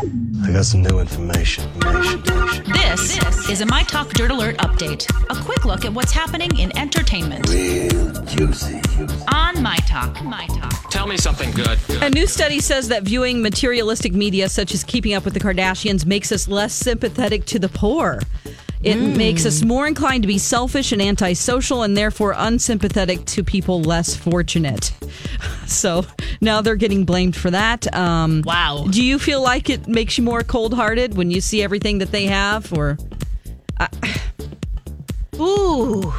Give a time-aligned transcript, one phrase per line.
[0.00, 1.64] I got some new information.
[1.74, 2.72] information, information.
[2.72, 5.06] This, is a My Talk Dirt Alert update.
[5.28, 8.80] A quick look at what's happening in entertainment Real juicy.
[9.30, 10.24] on My Talk.
[10.24, 10.90] My Talk.
[10.90, 11.78] Tell me something good.
[12.00, 16.06] A new study says that viewing materialistic media such as Keeping Up with the Kardashians
[16.06, 18.20] makes us less sympathetic to the poor.
[18.82, 23.82] It makes us more inclined to be selfish and antisocial and therefore unsympathetic to people
[23.82, 24.92] less fortunate.
[25.66, 26.04] So
[26.40, 27.94] now they're getting blamed for that.
[27.94, 28.86] Um, Wow.
[28.90, 32.10] Do you feel like it makes you more cold hearted when you see everything that
[32.10, 32.72] they have?
[32.72, 32.98] Or,
[35.38, 36.12] Ooh.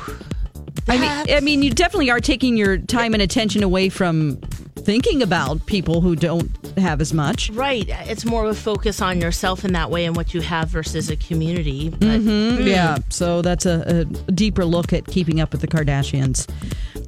[0.87, 4.39] I mean, I mean, you definitely are taking your time and attention away from
[4.81, 7.49] thinking about people who don't have as much.
[7.51, 7.87] Right.
[7.87, 11.09] It's more of a focus on yourself in that way and what you have versus
[11.09, 11.89] a community.
[11.89, 12.67] But Mm-hmm.
[12.67, 16.47] Yeah, so that's a, a deeper look at keeping up with the Kardashians.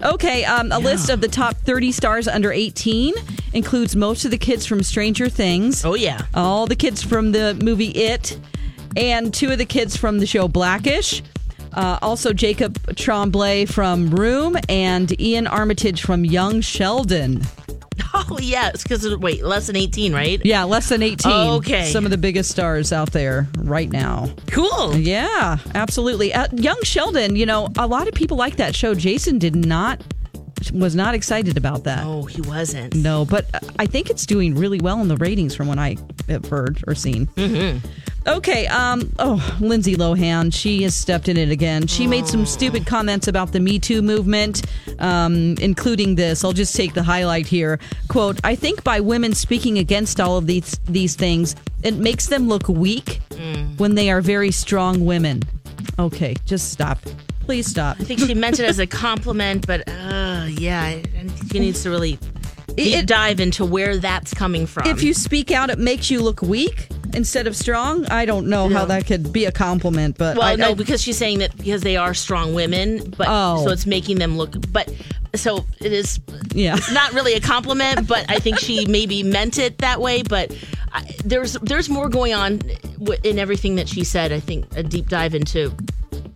[0.01, 3.13] Okay, um, a list of the top 30 stars under 18
[3.53, 6.21] includes most of the kids from Stranger Things, oh yeah.
[6.33, 8.37] all the kids from the movie It,
[8.97, 11.21] and two of the kids from the show Blackish.
[11.73, 17.41] Uh, also, Jacob Tremblay from Room and Iain Armitage from Young Sheldon.
[18.15, 20.39] Oh yes, because wait, less than eighteen, right?
[20.45, 21.31] Yeah, less than 18.
[21.31, 21.91] Okay.
[21.91, 24.29] Some of the biggest stars out there right now.
[24.47, 24.95] Cool.
[24.95, 26.31] Yeah, absolutely.
[26.31, 28.93] Uh, Young Sheldon, you know, a lot of people like that show.
[28.93, 30.01] Jason did not
[30.71, 32.05] was not excited about that.
[32.05, 32.95] Oh, he wasn't.
[32.95, 33.45] No, but
[33.77, 35.97] I think it's doing really well in the ratings from what I
[36.27, 37.27] have heard or seen.
[37.27, 37.85] Mm-hmm.
[38.25, 41.87] Okay, um, oh, Lindsay Lohan, she has stepped in it again.
[41.87, 44.61] She made some stupid comments about the Me Too movement,
[44.99, 46.45] um, including this.
[46.45, 47.79] I'll just take the highlight here.
[48.07, 52.47] Quote, I think by women speaking against all of these these things, it makes them
[52.47, 53.19] look weak
[53.77, 55.43] when they are very strong women.
[55.99, 56.99] Okay, just stop.
[57.41, 57.99] Please stop.
[57.99, 59.91] I think she meant it as a compliment, but uh,
[60.63, 62.17] yeah, I, I think she needs to really
[62.75, 64.87] deep It- dive into where that's coming from.
[64.87, 68.05] if you speak out, it makes you look weak instead of strong.
[68.07, 71.01] I don't know how that could be a compliment, but well, I, no, I- because
[71.01, 73.63] she's saying that because they are strong women, but Oh.
[73.65, 74.55] so it's making them look.
[74.71, 74.91] But
[75.35, 76.19] so it is.
[76.53, 76.75] yeah.
[76.77, 80.23] It's not really a compliment, but I think she maybe meant it that way.
[80.23, 80.55] But
[80.91, 82.61] I, there's there's more going on
[83.23, 84.31] in everything that she said.
[84.31, 85.71] I think a deep dive into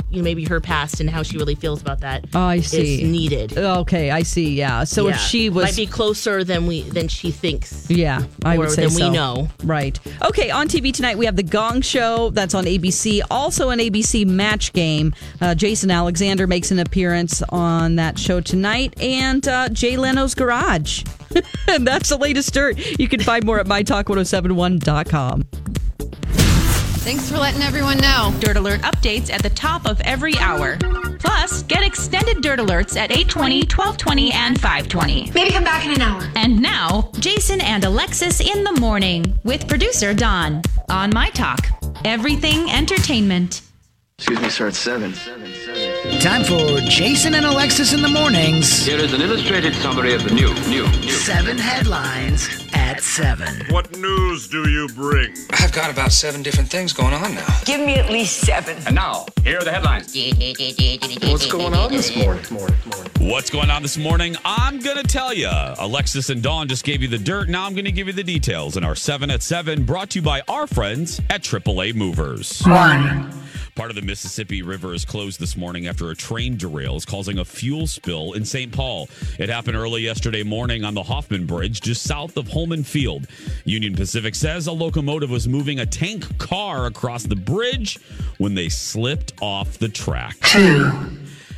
[0.10, 2.26] you know maybe her past and how she really feels about that.
[2.34, 3.04] Oh, I is see.
[3.04, 3.58] needed.
[3.58, 4.54] Okay, I see.
[4.56, 4.84] Yeah.
[4.84, 7.90] So if she was, might be closer than we than she thinks.
[7.90, 9.50] yeah, I would say than we know.
[9.64, 10.00] Right.
[10.24, 10.50] Okay.
[10.52, 12.30] On TV tonight, we have the Gong Show.
[12.30, 13.22] That's on ABC.
[13.30, 15.14] Also, an ABC Match Game.
[15.42, 21.04] Uh, Jason Alexander makes an appearance on that show tonight, and uh, Jay Leno's Garage.
[21.68, 22.78] and that's the latest dirt.
[23.00, 25.48] You can find more at mytalk1071.com.
[27.08, 28.36] Thanks for letting everyone know.
[28.42, 30.76] Dirt Alert updates at the top of every hour.
[31.20, 35.32] Plus, get extended Dirt Alerts at 820, 1220, and 520.
[35.34, 36.30] Maybe come back in an hour.
[36.36, 41.66] And now, Jason and Alexis in the morning with producer Don on My Talk.
[42.04, 43.62] Everything entertainment.
[44.18, 44.68] Excuse me, sir.
[44.68, 45.14] It's seven.
[45.14, 45.54] Seven.
[45.54, 46.20] Seven.
[46.20, 48.86] Time for Jason and Alexis in the mornings.
[48.86, 51.10] Here is an illustrated summary of the new, new, new.
[51.10, 52.67] Seven headlines
[52.98, 53.64] at seven.
[53.70, 55.32] What news do you bring?
[55.52, 57.46] I've got about seven different things going on now.
[57.64, 58.76] Give me at least seven.
[58.88, 60.16] And now, here are the headlines.
[61.30, 62.44] What's going on this morning?
[62.50, 62.76] Morning.
[62.86, 63.12] Morning.
[63.20, 64.36] What's going on this morning?
[64.44, 65.50] I'm going to tell you.
[65.78, 67.50] Alexis and Dawn just gave you the dirt.
[67.50, 70.20] Now I'm going to give you the details in our 7 at 7, brought to
[70.20, 72.62] you by our friends at AAA Movers.
[72.62, 73.32] One.
[73.78, 77.46] Part of the Mississippi River is closed this morning after a train derails, causing a
[77.46, 78.72] fuel spill in St.
[78.72, 79.08] Paul.
[79.38, 83.28] It happened early yesterday morning on the Hoffman Bridge, just south of Holman Field.
[83.66, 88.00] Union Pacific says a locomotive was moving a tank car across the bridge
[88.40, 90.40] when they slipped off the track.
[90.40, 90.92] Two.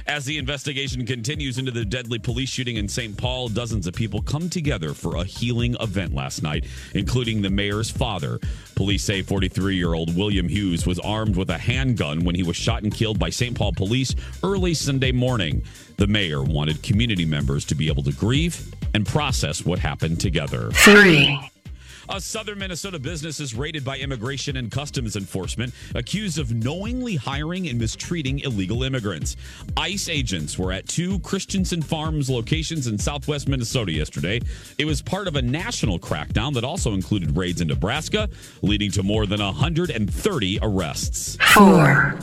[0.09, 3.15] As the investigation continues into the deadly police shooting in St.
[3.15, 6.65] Paul, dozens of people come together for a healing event last night,
[6.95, 8.39] including the mayor's father.
[8.73, 12.55] Police say 43 year old William Hughes was armed with a handgun when he was
[12.55, 13.55] shot and killed by St.
[13.55, 15.61] Paul police early Sunday morning.
[15.97, 20.71] The mayor wanted community members to be able to grieve and process what happened together.
[20.71, 21.39] Three.
[22.11, 27.69] A southern Minnesota business is raided by Immigration and Customs Enforcement, accused of knowingly hiring
[27.69, 29.35] and mistreating illegal immigrants.
[29.77, 34.41] ICE agents were at two Christensen Farms locations in southwest Minnesota yesterday.
[34.79, 38.27] It was part of a national crackdown that also included raids in Nebraska,
[38.63, 41.37] leading to more than 130 arrests.
[41.53, 42.17] Four.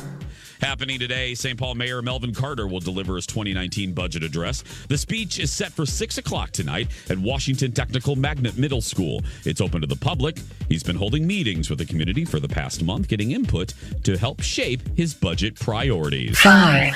[0.61, 1.59] Happening today, St.
[1.59, 4.63] Paul Mayor Melvin Carter will deliver his 2019 budget address.
[4.89, 9.23] The speech is set for 6 o'clock tonight at Washington Technical Magnet Middle School.
[9.45, 10.39] It's open to the public.
[10.69, 13.75] He's been holding meetings with the community for the past month, getting input
[14.05, 16.39] to help shape his budget priorities.
[16.39, 16.95] Five.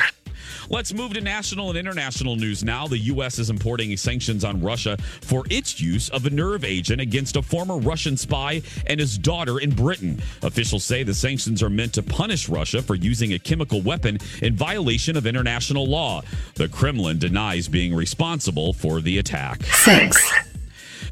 [0.68, 2.86] Let's move to national and international news now.
[2.86, 3.38] The U.S.
[3.38, 7.78] is importing sanctions on Russia for its use of a nerve agent against a former
[7.78, 10.20] Russian spy and his daughter in Britain.
[10.42, 14.54] Officials say the sanctions are meant to punish Russia for using a chemical weapon in
[14.54, 16.22] violation of international law.
[16.54, 19.62] The Kremlin denies being responsible for the attack.
[19.64, 20.49] Six.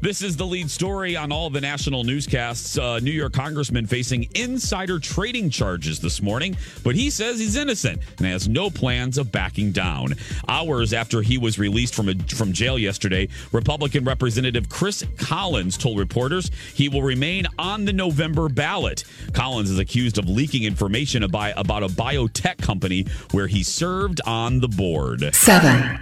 [0.01, 2.77] This is the lead story on all the national newscasts.
[2.77, 8.01] Uh, New York Congressman facing insider trading charges this morning, but he says he's innocent
[8.17, 10.15] and has no plans of backing down.
[10.47, 15.99] Hours after he was released from a, from jail yesterday, Republican Representative Chris Collins told
[15.99, 19.03] reporters he will remain on the November ballot.
[19.33, 24.61] Collins is accused of leaking information about, about a biotech company where he served on
[24.61, 25.35] the board.
[25.35, 25.99] Seven.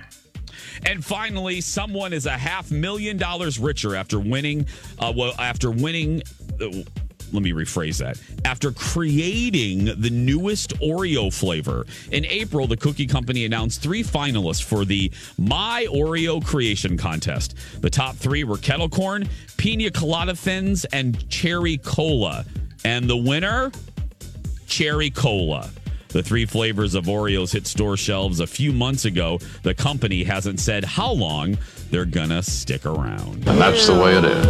[0.86, 4.68] And finally, someone is a half million dollars richer after winning.
[5.00, 6.24] Uh, well, after winning.
[6.62, 6.84] Uh,
[7.34, 8.20] let me rephrase that.
[8.46, 11.86] After creating the newest Oreo flavor.
[12.12, 17.56] In April, the cookie company announced three finalists for the My Oreo Creation Contest.
[17.82, 19.28] The top three were kettle corn,
[19.58, 22.46] pina colada thins, and cherry cola.
[22.86, 23.72] And the winner?
[24.68, 25.70] Cherry cola.
[26.18, 29.38] The three flavors of Oreos hit store shelves a few months ago.
[29.62, 31.60] The company hasn't said how long
[31.92, 33.48] they're going to stick around.
[33.48, 34.48] And that's the way it is.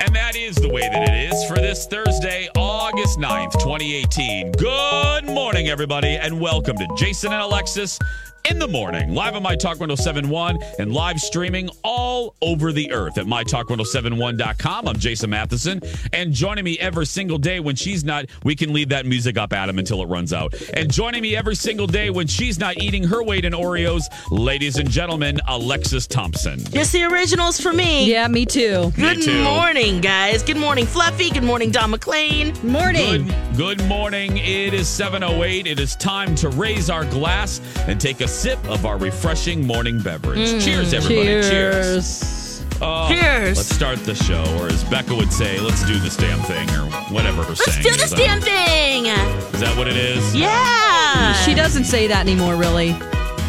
[0.00, 4.52] And that is the way that it is for this Thursday, August 9th, 2018.
[4.52, 7.98] Good morning, everybody, and welcome to Jason and Alexis
[8.48, 13.18] in the morning, live on My Talk 1071 and live streaming all over the earth
[13.18, 14.88] at MyTalk1071.com.
[14.88, 15.80] I'm Jason Matheson,
[16.12, 19.52] and joining me every single day when she's not, we can leave that music up,
[19.52, 20.54] Adam, until it runs out.
[20.74, 24.76] And joining me every single day when she's not eating her weight in Oreos, ladies
[24.76, 26.60] and gentlemen, Alexis Thompson.
[26.72, 28.10] Yes, the originals for me.
[28.10, 28.92] Yeah, me too.
[28.96, 29.44] Good too.
[29.44, 30.42] morning, guys.
[30.42, 31.30] Good morning, Fluffy.
[31.30, 32.60] Good morning, Don McClain.
[32.64, 33.26] Morning.
[33.54, 34.36] Good, good morning.
[34.38, 35.66] It is 7.08.
[35.66, 40.00] It is time to raise our glass and take a sip of our refreshing morning
[40.00, 40.64] beverage.
[40.64, 41.26] Cheers, everybody.
[41.42, 42.64] Cheers.
[42.80, 43.58] Oh, Cheers.
[43.58, 46.86] Let's start the show, or as Becca would say, let's do this damn thing, or
[47.14, 47.96] whatever her Let's saying do is.
[47.98, 49.06] this I damn don't- thing.
[49.54, 50.34] Is that what it is?
[50.34, 51.32] Yeah.
[51.44, 52.90] She doesn't say that anymore, really.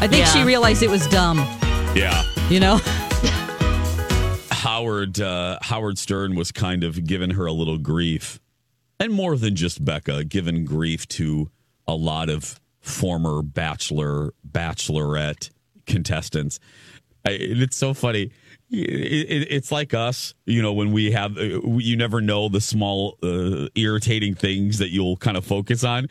[0.01, 1.37] I think she realized it was dumb,
[1.95, 2.23] Yeah.
[2.49, 2.79] you know?
[4.51, 8.39] Howard uh, Howard Stern was kind of giving her a little grief,
[8.99, 11.49] and more than just Becca, giving grief to
[11.87, 15.49] a lot of former bachelor bachelorette
[15.87, 16.59] contestants.
[17.25, 18.31] I, it's so funny.
[18.69, 22.61] It, it, it's like us, you know, when we have uh, you never know the
[22.61, 26.07] small uh, irritating things that you'll kind of focus on.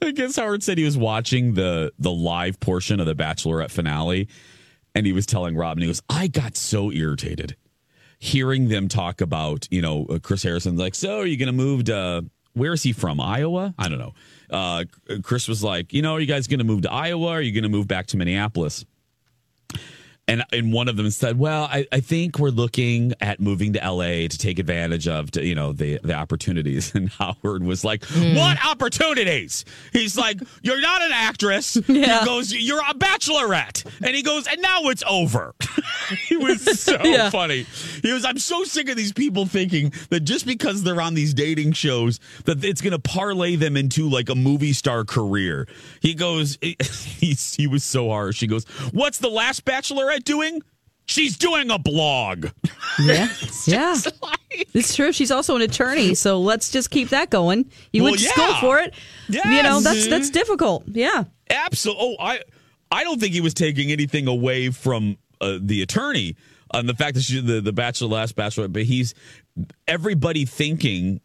[0.00, 4.28] I guess Howard said he was watching the the live portion of the Bachelorette finale,
[4.94, 7.56] and he was telling Rob, and he goes, "I got so irritated."
[8.22, 11.52] hearing them talk about, you know, uh, Chris Harrison's like, so are you going to
[11.52, 13.20] move to, where is he from?
[13.20, 13.74] Iowa?
[13.76, 14.14] I don't know.
[14.52, 14.84] Uh,
[15.22, 17.26] Chris was like, you know, are you guys going to move to Iowa?
[17.26, 18.84] Or are you going to move back to Minneapolis?
[20.28, 23.80] And, and one of them said, "Well, I, I think we're looking at moving to
[23.80, 28.36] LA to take advantage of, you know, the the opportunities." And Howard was like, hmm.
[28.36, 32.20] "What opportunities?" He's like, "You're not an actress." Yeah.
[32.20, 35.54] He goes, "You're a bachelorette," and he goes, "And now it's over."
[36.28, 37.28] he was so Yeah.
[37.30, 37.66] funny.
[38.02, 41.34] He was, "I'm so sick of these people thinking that just because they're on these
[41.34, 45.66] dating shows that it's going to parlay them into like a movie star career."
[46.00, 48.40] He goes, he's, he was so harsh.
[48.40, 50.62] He goes, "What's the last bachelorette doing?"
[51.06, 52.46] She's doing a blog.
[53.00, 53.28] Yeah.
[53.66, 53.96] yeah.
[54.74, 55.12] It's true.
[55.12, 57.70] She's also an attorney, so let's just keep that going.
[57.90, 58.60] You Well, went to school yeah.
[58.60, 58.94] for it.
[59.28, 60.84] You know, that's that's difficult.
[60.88, 61.24] Yeah.
[61.48, 62.16] Absolutely.
[62.20, 62.42] Oh, I
[62.90, 66.36] I don't think he was taking anything away from uh, the attorney.
[66.72, 69.14] On the fact that she's the the bachelor last bachelor, but he's
[69.86, 71.20] everybody thinking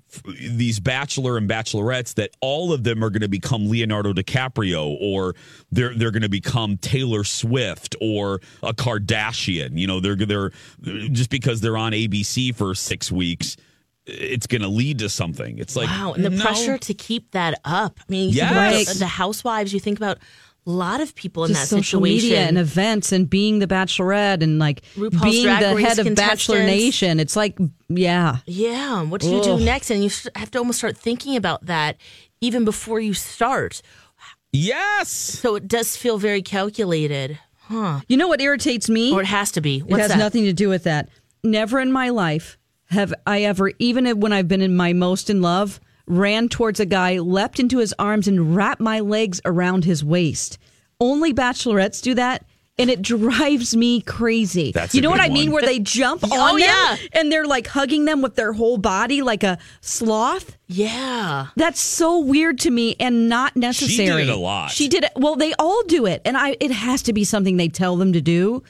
[0.52, 5.34] these bachelor and bachelorettes that all of them are going to become Leonardo DiCaprio or
[5.72, 9.78] they're they're going to become Taylor Swift or a Kardashian.
[9.78, 10.52] You know, they're they're
[10.82, 13.56] just because they're on ABC for six weeks.
[14.10, 15.58] It's going to lead to something.
[15.60, 16.42] It's like wow, and the no.
[16.42, 18.00] pressure to keep that up.
[18.00, 18.76] I mean, you Yes.
[18.76, 19.74] think about the, housewives.
[19.74, 20.18] You think about
[20.70, 22.30] lot of people in Just that social situation.
[22.30, 26.00] media and events and being the bachelorette and like RuPaul's being Drag the Race head
[26.08, 26.64] of Bachelor.
[26.64, 27.20] Nation.
[27.20, 27.58] It's like,
[27.90, 28.38] yeah.
[28.46, 29.90] Yeah, what do you do next?
[29.90, 31.98] And you have to almost start thinking about that
[32.42, 33.82] even before you start.
[34.52, 35.10] Yes.
[35.10, 38.02] So it does feel very calculated, huh?
[38.08, 39.14] You know what irritates me?
[39.14, 39.84] Or it has to be.
[39.88, 40.18] it has that?
[40.18, 41.10] nothing to do with that.
[41.44, 42.58] Never in my life
[42.90, 46.86] have I ever, even when I've been in my most in love, ran towards a
[46.86, 50.58] guy, leapt into his arms, and wrapped my legs around his waist.
[51.00, 52.46] Only bachelorettes do that.
[52.80, 54.72] And it drives me crazy.
[54.72, 55.52] That's you know what good I mean?
[55.52, 56.96] Where they jump oh, on Oh, them yeah.
[57.14, 60.56] and they're like hugging them with their whole body like a sloth.
[60.68, 61.48] Yeah.
[61.56, 63.90] That's so weird to me and not necessary.
[63.90, 64.70] She did it a lot.
[64.70, 65.12] She did it.
[65.16, 66.56] Well, they all do it, and I.
[66.60, 68.62] It has to be something they tell them to do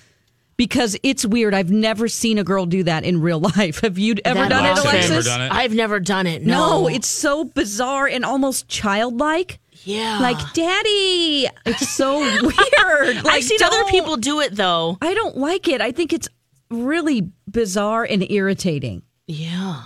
[0.58, 1.54] because it's weird.
[1.54, 3.80] I've never seen a girl do that in real life.
[3.82, 5.26] Have you ever That done it, Alexa, have you ever Alexis?
[5.26, 5.52] done it?
[5.52, 6.44] I've never done it.
[6.46, 9.60] No, No, it's so bizarre and almost childlike.
[9.84, 10.20] yeah.
[10.20, 13.24] Like, Daddy, it's so weird.
[13.24, 14.98] Like, I've seen other people do it though.
[15.02, 15.80] I don't like it.
[15.82, 16.28] I think it's
[16.70, 19.04] really bizarre and irritating.
[19.28, 19.84] Yeah.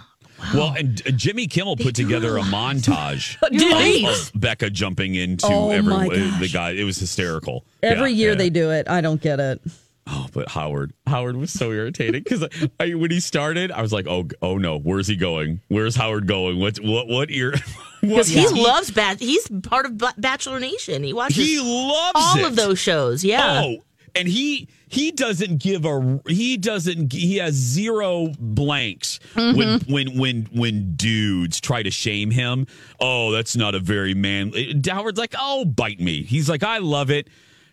[0.55, 5.45] Well, and uh, Jimmy Kimmel put together a montage Did of, of Becca jumping into
[5.47, 6.71] Oh, every my uh, the guy.
[6.71, 7.63] It was hysterical.
[7.83, 8.37] Every Yeah, year yeah.
[8.37, 8.89] they do it.
[8.89, 9.61] I don't get it.
[10.07, 12.43] Oh, but Howard, Howard was so irritating because
[12.79, 15.61] I, when he started, I was like, oh, oh no, where's he going?
[15.67, 16.59] Where's Howard going?
[16.59, 17.53] What, what, what ear?
[18.01, 19.19] Because he loves bat.
[19.19, 21.03] He's part of Ba- Bachelor Nation.
[21.03, 22.45] He watches He loves all it.
[22.47, 23.23] of those shows.
[23.23, 23.61] Yeah.
[23.63, 23.77] Oh,
[24.15, 29.93] and he he doesn't give a he doesn't he has zero blanks when Mm-hmm.
[29.93, 32.65] when when when dudes try to shame him.
[32.99, 34.51] Oh, that's not a very man.
[34.83, 36.23] Howard's like, oh, bite me.
[36.23, 37.27] He's like, I love it.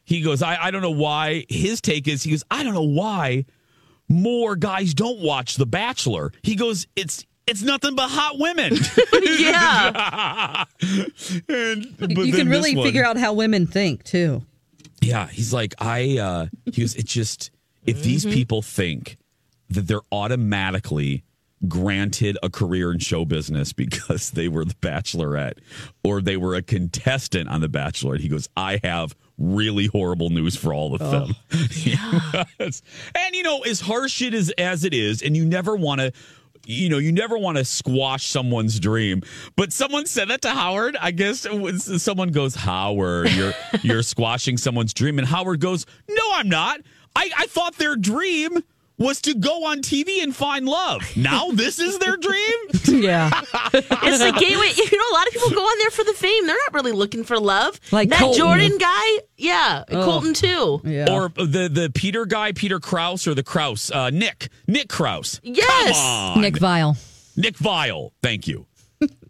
[0.08, 1.44] He goes, I I don't know why.
[1.50, 3.44] His take is he goes, I don't know why
[4.08, 6.32] more guys don't watch The Bachelor.
[6.42, 8.74] He goes, it's it's nothing but hot women.
[9.22, 10.64] yeah.
[11.46, 14.46] and, but you can really figure out how women think too.
[15.02, 16.16] Yeah, he's like, I.
[16.16, 17.50] uh He goes, it's just
[17.84, 19.18] if these people think
[19.68, 21.22] that they're automatically
[21.66, 25.58] granted a career in show business because they were the Bachelorette
[26.04, 30.56] or they were a contestant on the Bachelorette, he goes, I have really horrible news
[30.56, 31.34] for all of them.
[31.52, 32.82] Oh, yes.
[33.14, 36.12] and you know, as harsh it is as it is, and you never want to.
[36.66, 39.22] You know, you never want to squash someone's dream,
[39.56, 40.98] but someone said that to Howard.
[41.00, 41.46] I guess
[42.02, 46.80] someone goes, "Howard, you're you're squashing someone's dream," and Howard goes, "No, I'm not.
[47.16, 48.58] I, I thought their dream
[48.98, 51.02] was to go on TV and find love.
[51.16, 52.56] Now this is their dream."
[52.98, 53.30] Yeah.
[53.72, 54.72] It's the gateway.
[54.76, 56.46] You know, a lot of people go on there for the fame.
[56.46, 57.78] They're not really looking for love.
[57.92, 58.38] Like that Colton.
[58.38, 59.18] Jordan guy.
[59.36, 59.84] Yeah.
[59.88, 60.80] Colton too.
[60.84, 61.12] Yeah.
[61.12, 65.40] Or the the Peter guy, Peter Kraus, or the Kraus, uh, Nick, Nick Kraus.
[65.44, 65.96] Yes.
[65.96, 66.40] Come on.
[66.40, 66.96] Nick Viall.
[67.36, 68.10] Nick Viall.
[68.22, 68.66] Thank you.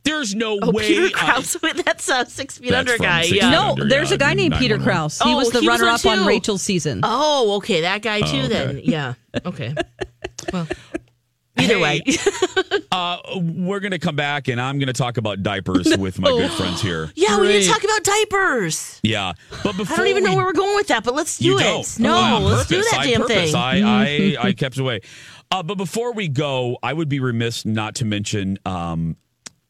[0.09, 0.87] There's no Oh, way.
[0.89, 1.57] Peter I- Krause.
[1.85, 3.23] That's a six feet under guy.
[3.23, 3.31] Yeah.
[3.31, 4.85] Feet No, Under, there's yeah, a guy named Peter 911.
[4.85, 5.19] Kraus.
[5.23, 6.27] He Oh, was the he was runner on up on.
[6.27, 7.01] Rachel's season.
[7.03, 7.83] Oh, okay.
[7.83, 8.39] That guy too.
[8.39, 8.49] okay.
[8.49, 8.81] Then.
[8.85, 9.15] Yeah.
[9.45, 9.75] Okay.
[10.53, 10.67] Well.
[11.59, 12.03] Either Hey, way.
[12.91, 16.31] Uh, we're going to come back and I'm going to talk about diapers with my
[16.31, 17.11] good friends here.
[17.15, 17.63] yeah, we need Great.
[17.65, 18.99] to talk about diapers.
[19.03, 19.35] Yeah.
[19.63, 21.59] But before I don't even know where we're going with that, but let's do you
[21.59, 21.63] it.
[21.65, 21.99] don't.
[22.01, 23.53] No, On let's do that damn purpose.
[23.53, 23.55] thing.
[23.57, 25.01] I, I, I kept away.
[25.51, 29.17] Uh, but before we go, I would be remiss not to mention um,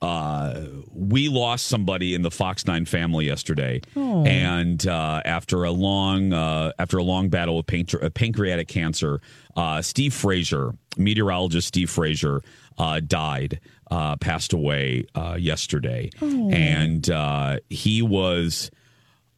[0.00, 0.60] uh,
[0.92, 6.72] we lost somebody in the Fox Nine family yesterday, and uh, after a long uh,
[6.78, 9.20] after a long battle with uh, pancreatic cancer,
[9.56, 12.42] uh, Steve Frazier, meteorologist Steve Frazier,
[12.78, 16.10] uh, died, uh, passed away uh, yesterday,
[16.54, 18.70] and uh, he was.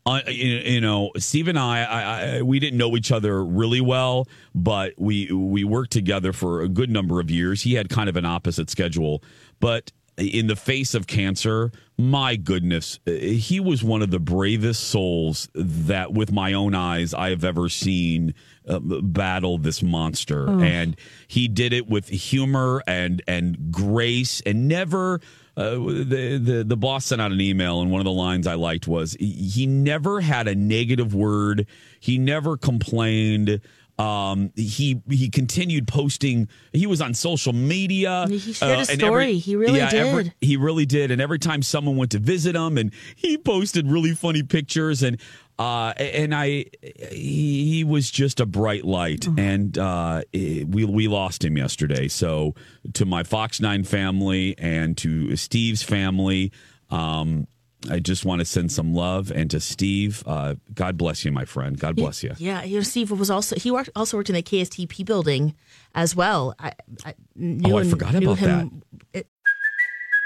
[0.07, 2.03] Uh, you, you know, Steve and I, I,
[2.39, 6.69] I, we didn't know each other really well, but we we worked together for a
[6.69, 7.63] good number of years.
[7.63, 9.23] He had kind of an opposite schedule,
[9.61, 14.89] but in the face of cancer, my goodness, uh, he was one of the bravest
[14.89, 18.35] souls that, with my own eyes, I have ever seen
[18.69, 20.97] uh, battle this monster, and
[21.29, 25.21] he did it with humor and and grace, and never.
[25.57, 28.55] Uh, the, the the boss sent out an email, and one of the lines I
[28.55, 31.67] liked was he never had a negative word.
[31.99, 33.61] He never complained.
[34.01, 36.49] Um, he he continued posting.
[36.73, 38.27] He was on social media.
[38.29, 39.35] He shared a and story.
[39.39, 40.35] He really every- did.
[40.41, 41.11] he really did.
[41.11, 45.21] And every time someone went to visit him, and he posted really funny pictures, and
[45.59, 46.65] uh, and I,
[47.11, 49.27] he, he was just a bright light.
[49.37, 52.09] And uh, eh, we we lost him yesterday.
[52.09, 52.55] So
[52.95, 56.53] to my Fox Nine family and to Steve's family.
[56.91, 57.47] Um,
[57.89, 60.23] I just want to send some love and to Steve.
[60.27, 61.79] Uh, God bless you, my friend.
[61.79, 62.35] God bless you.
[62.37, 65.55] Yeah, you know, Steve was also he worked, also worked in the KSTP building
[65.95, 66.55] as well.
[66.59, 66.73] I,
[67.07, 68.83] I knew Oh, I him- forgot about him.
[69.15, 69.27] It,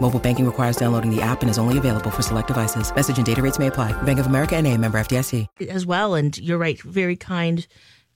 [0.00, 2.94] Mobile banking requires downloading the app and is only available for select devices.
[2.94, 3.92] Message and data rates may apply.
[4.02, 5.46] Bank of America and a member FDIC.
[5.68, 6.14] as well.
[6.14, 7.66] And you're right, very kind,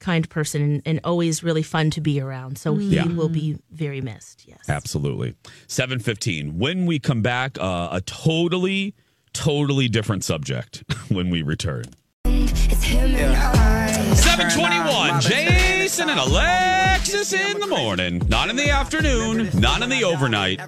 [0.01, 2.57] kind person, and, and always really fun to be around.
[2.57, 3.07] So he Yeah.
[3.07, 4.45] will be very missed.
[4.49, 4.61] Yes.
[4.69, 5.35] Absolutely.
[5.67, 6.59] 715.
[6.59, 8.95] When we come back, uh, a totally,
[9.35, 11.85] totally different subject when we return.
[12.25, 15.21] 721.
[15.21, 18.23] Jason and Alexis in the morning.
[18.29, 19.51] Not in the afternoon.
[19.55, 20.61] Not in the overnight.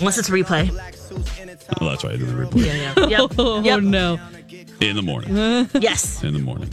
[0.00, 0.70] Unless it's replay.
[1.80, 2.14] Oh, that's right.
[2.14, 2.66] in the replay.
[2.66, 3.06] Yeah, yeah.
[3.06, 3.32] Yep.
[3.38, 3.78] Oh yep.
[3.78, 4.18] Oh, no.
[4.80, 5.68] In the morning.
[5.80, 6.22] Yes.
[6.22, 6.70] In the morning.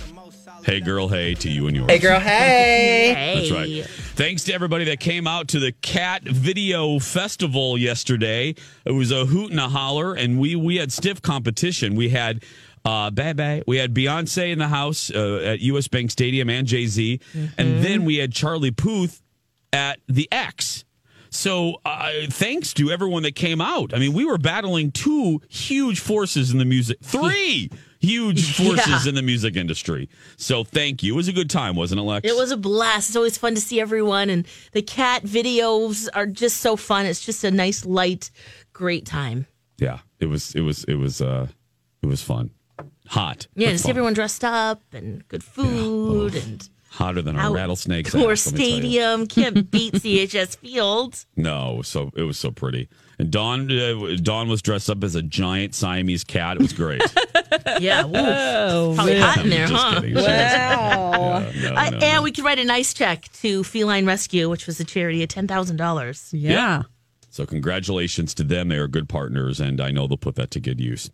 [0.63, 1.07] Hey, girl.
[1.07, 1.89] Hey to you and yours.
[1.89, 2.19] Hey, girl.
[2.19, 3.33] Hey.
[3.35, 3.85] That's right.
[4.15, 8.55] Thanks to everybody that came out to the Cat Video Festival yesterday.
[8.85, 11.95] It was a hoot and a holler, and we we had stiff competition.
[11.95, 12.43] We had
[12.85, 13.63] uh, bye bye.
[13.67, 15.87] We had Beyonce in the house uh, at U.S.
[15.87, 17.19] Bank Stadium and Jay Z,
[17.57, 19.21] and then we had Charlie Puth
[19.73, 20.83] at the X.
[21.29, 23.93] So uh, thanks to everyone that came out.
[23.93, 27.69] I mean, we were battling two huge forces in the music, three
[27.99, 29.09] huge forces Yeah.
[29.09, 30.07] in the music industry.
[30.37, 31.13] So thank you.
[31.13, 32.25] It was a good time, wasn't it, Lex?
[32.27, 33.09] It was a blast.
[33.09, 37.05] It's always fun to see everyone, and the cat videos are just so fun.
[37.05, 38.31] It's just a nice, light,
[38.71, 39.47] great time.
[39.77, 41.45] yeah it was it was it was uh
[42.01, 42.49] it was fun
[43.09, 43.89] hot Yeah, but to see fun.
[43.91, 48.55] everyone dressed up and good food and hotter than a out- rattlesnake's Core ass, let
[48.55, 48.73] me tell you.
[48.81, 51.25] Stadium can't beat CHS Field.
[51.35, 52.87] no so it was so pretty
[53.19, 57.01] and dawn uh, dawn was dressed up as a giant siamese cat it was great
[57.79, 58.13] Yeah, woo.
[58.15, 59.21] Oh, probably man.
[59.21, 59.95] hot in there, huh?
[59.95, 60.09] kidding.
[60.09, 61.39] She was- Wow.
[61.55, 62.21] Yeah, no, Uh, no, and no.
[62.23, 65.47] we could write a nice check to Feline Rescue, which was a charity of ten
[65.47, 66.29] thousand dollars.
[66.33, 66.83] Yeah.
[67.29, 70.59] so congratulations to them they are good partners and i know they'll put that to
[70.59, 71.11] good use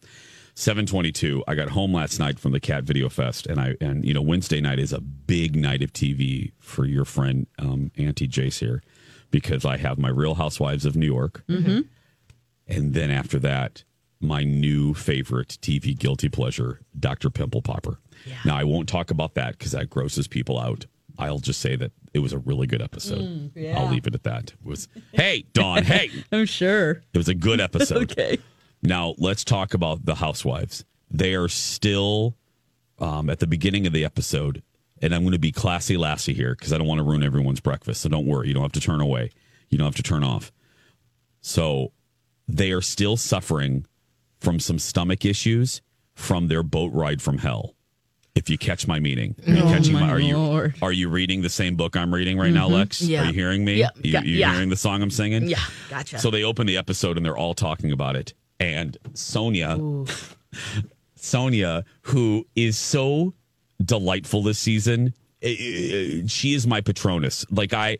[0.55, 4.13] 722 i got home last night from the cat video fest and i and you
[4.13, 8.59] know wednesday night is a big night of tv for your friend um, auntie jace
[8.59, 8.83] here
[9.31, 11.81] because i have my real housewives of new york Mm-hmm.
[12.67, 13.83] And then after that,
[14.21, 17.29] my new favorite TV guilty pleasure, Dr.
[17.29, 17.99] Pimple Popper.
[18.45, 20.85] Now, I won't talk about that because that grosses people out.
[21.19, 23.19] I'll just say that it was a really good episode.
[23.19, 23.77] Mm, yeah.
[23.77, 24.51] I'll leave it at that.
[24.53, 27.03] It was, hey, Dawn, hey, I'm sure.
[27.13, 27.97] it was a good episode.
[28.11, 28.37] Okay.
[28.83, 30.83] Now, let's talk about the housewives.
[31.09, 32.35] They are still
[32.99, 34.61] um, at the beginning of the episode,
[35.01, 37.59] and I'm going to be classy lassie here because I don't want to ruin everyone's
[37.61, 38.01] breakfast.
[38.01, 38.49] So don't worry.
[38.49, 39.31] You don't have to turn away,
[39.69, 40.51] you don't have to turn off.
[41.41, 41.91] So
[42.47, 43.85] they are still suffering
[44.39, 45.81] from some stomach issues
[46.15, 47.75] from their boat ride from hell.
[48.35, 50.09] If you catch my meaning, are you Oh, catching my my?
[50.11, 52.71] Are you are you reading the same book I'm reading right now, Mhm.
[52.73, 53.01] Lex?
[53.01, 53.21] Yeah.
[53.23, 53.75] Are you hearing me?
[53.75, 53.89] Yeah.
[54.01, 54.53] You, you yeah.
[54.53, 55.47] hearing the song I'm singing?
[55.47, 56.17] Yeah, gotcha.
[56.17, 58.33] So they open the episode and they're all talking about it.
[58.59, 60.07] And Sonja,
[61.17, 63.33] Sonja, who is so
[63.83, 67.45] delightful this season, she is my Patronus.
[67.49, 67.97] Like I,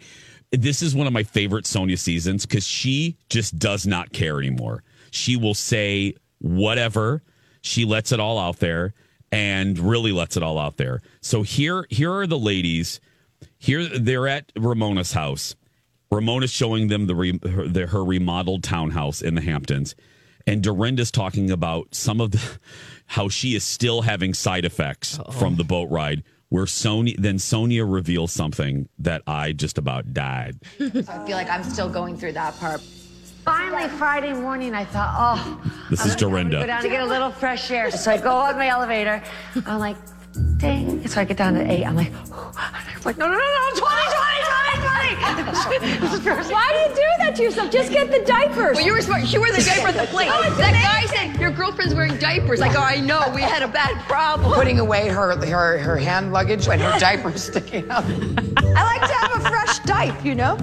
[0.51, 4.83] this is one of my favorite Sonja seasons because she just does not care anymore.
[5.11, 7.23] She will say whatever.
[7.61, 8.93] She lets it all out there
[9.31, 11.01] and really lets it all out there.
[11.21, 13.01] So here, here are the ladies.
[13.57, 15.55] Here they're at Ramona's house.
[16.11, 19.95] Ramona's showing them the, re, her, the her remodeled townhouse in the Hamptons,
[20.47, 22.41] and Dorinda's talking about some of the
[23.07, 26.23] how she is still having side effects from the boat ride.
[26.49, 30.59] Where Sonja then Sonja reveals something that I just about died.
[30.79, 30.89] I
[31.25, 32.79] feel like I'm still going through that part.
[33.43, 36.65] Finally, Friday morning, I thought, oh, This is go Dorinda.
[36.65, 37.89] down to get a little fresh air.
[37.91, 39.21] So I go on my elevator.
[39.65, 39.97] I'm like,
[40.57, 41.05] ding.
[41.07, 41.83] So I get down to eight.
[41.85, 44.62] I'm like, I'm like, no, no, no, no, 20, 20, 20, 20.
[46.51, 47.71] Why do you do that to yourself?
[47.71, 48.77] Just get the diapers.
[48.77, 49.23] Well, you were smart.
[49.31, 50.29] You were the diaper at the plate.
[50.31, 52.59] Oh, that guy said your girlfriend's wearing diapers.
[52.59, 53.31] Like, go, I know.
[53.33, 54.53] We had a bad problem.
[54.53, 58.03] Putting away her her, her hand luggage and her diapers sticking out.
[58.57, 60.57] I like to have a fresh diaper, you know?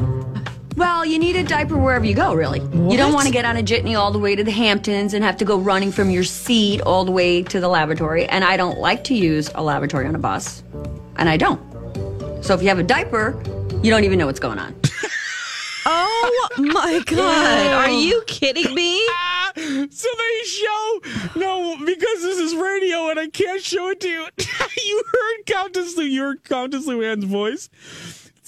[0.76, 2.60] Well, you need a diaper wherever you go, really.
[2.60, 5.22] You don't want to get on a jitney all the way to the Hamptons and
[5.22, 8.26] have to go running from your seat all the way to the lavatory.
[8.26, 10.62] And I don't like to use a lavatory on a bus.
[11.16, 11.60] And I don't.
[12.42, 13.32] So if you have a diaper,
[13.82, 14.74] you don't even know what's going on.
[15.86, 17.66] Oh my God.
[17.72, 19.02] Are you kidding me?
[19.56, 21.00] So they show
[21.36, 24.26] no because this is radio and I can't show it to you.
[24.84, 27.70] you heard Countess Lu, you heard Countess Luann's voice.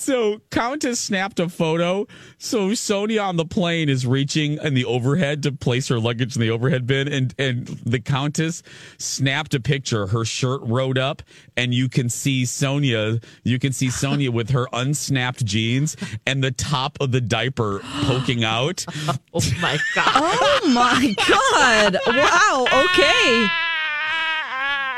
[0.03, 2.09] So Countess snapped a photo.
[2.37, 6.41] So Sonja on the plane is reaching in the overhead to place her luggage in
[6.43, 8.65] the overhead bin, and and the Countess
[8.99, 10.09] snapped a picture.
[10.09, 11.23] Her shirt rode up,
[11.57, 13.23] and you can see Sonja.
[13.45, 18.43] You can see Sonja with her unsnapped jeans and the top of the diaper poking
[18.45, 18.85] out.
[19.35, 20.13] Oh my god!
[20.15, 21.99] Oh my God.
[22.07, 22.67] Wow.
[22.85, 23.49] Okay.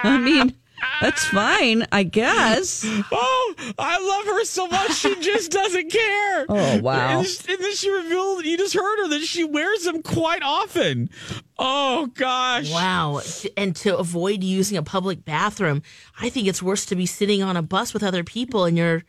[0.03, 0.55] I mean,
[1.01, 2.85] that's fine, I guess.
[3.13, 4.95] Oh, I love her so much.
[4.95, 6.47] She just doesn't care.
[6.49, 7.19] Oh, wow.
[7.21, 10.43] And then- and then she revealed, you just heard her, that she wears them quite
[10.43, 11.11] often.
[11.59, 12.73] Oh, gosh.
[12.73, 13.21] Wow.
[13.57, 15.83] And to avoid using a public bathroom,
[16.21, 19.05] I think it's worse to be sitting on a bus with other people and you're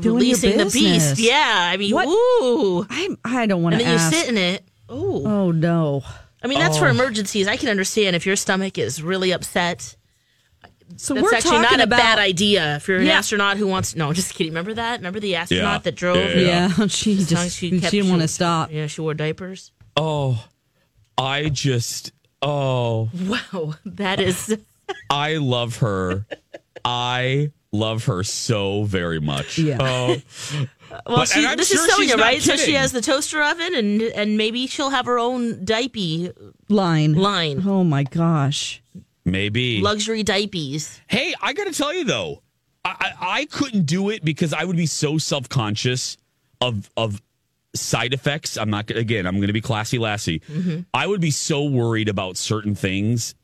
[0.00, 1.18] Doing your releasing the beast.
[1.18, 1.68] Yeah.
[1.72, 2.08] I mean, What?
[2.08, 2.86] ooh.
[2.88, 4.12] I I don't want to And then ask.
[4.14, 4.64] you sit in it.
[4.90, 5.26] Ooh.
[5.26, 6.02] oh no.
[6.42, 6.90] I mean, that's for Oh.
[6.90, 7.46] emergencies.
[7.48, 9.96] I can understand if your stomach is really upset.
[10.96, 13.18] So That's we're actually talking not a about bad idea if you're an Yeah.
[13.18, 13.94] astronaut who wants.
[13.94, 14.52] No, just kidding.
[14.52, 14.98] Remember that?
[14.98, 15.78] Remember the astronaut Yeah.
[15.78, 16.16] that drove?
[16.16, 18.72] Yeah, Yeah, she As just she, kept- didn't want to stop.
[18.72, 19.70] Yeah, she wore diapers.
[19.96, 20.44] Oh,
[21.16, 22.10] I just,
[22.42, 24.56] oh, Wow, that is.
[25.08, 26.26] I love her.
[26.84, 29.58] I love her so very much.
[29.58, 29.76] Yeah.
[29.78, 30.16] Oh,
[30.90, 32.42] Well, But- she, this sure is she's Sonja, not right?
[32.42, 36.32] So she has the toaster oven, and and maybe she'll have her own diaper
[36.68, 37.14] Line.
[37.14, 38.82] line, Oh my gosh.
[39.24, 39.80] maybe.
[39.80, 41.00] luxury diapers.
[41.08, 42.42] Hey, I got to tell you though,
[42.84, 46.16] I, I I couldn't do it because I would be so self conscious
[46.60, 47.20] of of
[47.74, 48.56] side effects.
[48.58, 49.26] I'm not gonna- again.
[49.26, 50.40] I'm going to be classy, lassie.
[50.40, 50.80] Mm-hmm.
[50.92, 53.34] I would be so worried about certain things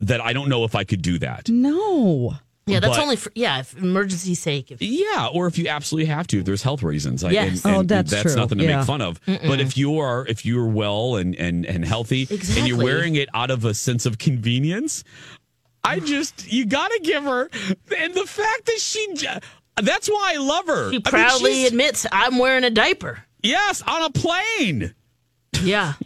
[0.00, 1.48] that I don't know if I could do that.
[1.48, 2.34] No.
[2.68, 4.72] Yeah, that's But- only for yeah, if emergency sake.
[4.72, 7.22] If, Yeah, or if you absolutely have to, if there's health reasons.
[7.22, 7.64] I- Yes.
[7.64, 8.34] and, Oh, and that's true.
[8.34, 8.78] nothing to Yeah.
[8.78, 9.20] make fun of.
[9.24, 12.58] But if you are if you're well and and and healthy, exactly.
[12.58, 15.04] and you're wearing it out of a sense of convenience,
[15.84, 17.48] I just you got to give her
[17.96, 19.06] and the fact that she.
[19.80, 20.84] That's why I love her.
[20.90, 24.92] she I mean, proudly admits, "I'm wearing a diaper." yes, on a plane.
[25.62, 25.92] Yeah.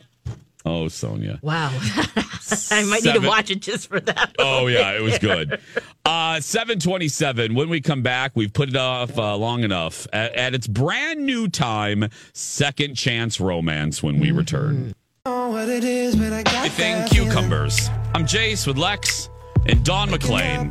[0.65, 1.43] Oh, Sonja.
[1.43, 1.71] Wow.
[2.71, 4.35] I might need to watch it just for that.
[4.39, 5.61] Oh yeah, it was good.
[6.05, 7.55] Uh, seven twenty-seven.
[7.55, 10.07] When we come back, we've put it off uh, long enough.
[10.13, 14.03] At, at its brand new time, second chance romance.
[14.03, 14.95] When we return.
[15.27, 17.89] Everything cucumbers.
[18.15, 19.29] I'm Jace with Lex
[19.67, 20.71] and Don McClain.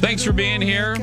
[0.00, 0.96] Thanks for being here.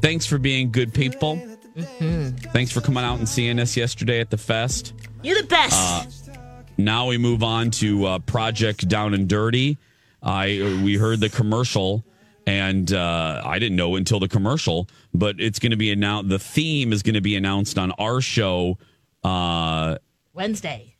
[0.00, 1.40] Thanks for being good people.
[1.76, 4.94] Thanks for coming out and seeing us yesterday at the fest.
[5.22, 6.28] You're the best.
[6.28, 6.34] Uh,
[6.76, 9.78] Now we move on to uh, Project Down and Dirty.
[10.22, 12.04] I we heard the commercial,
[12.46, 16.28] and uh, I didn't know until the commercial, but it's going to be announced.
[16.28, 18.78] The theme is going to be announced on our show
[19.24, 19.98] uh,
[20.32, 20.96] Wednesday.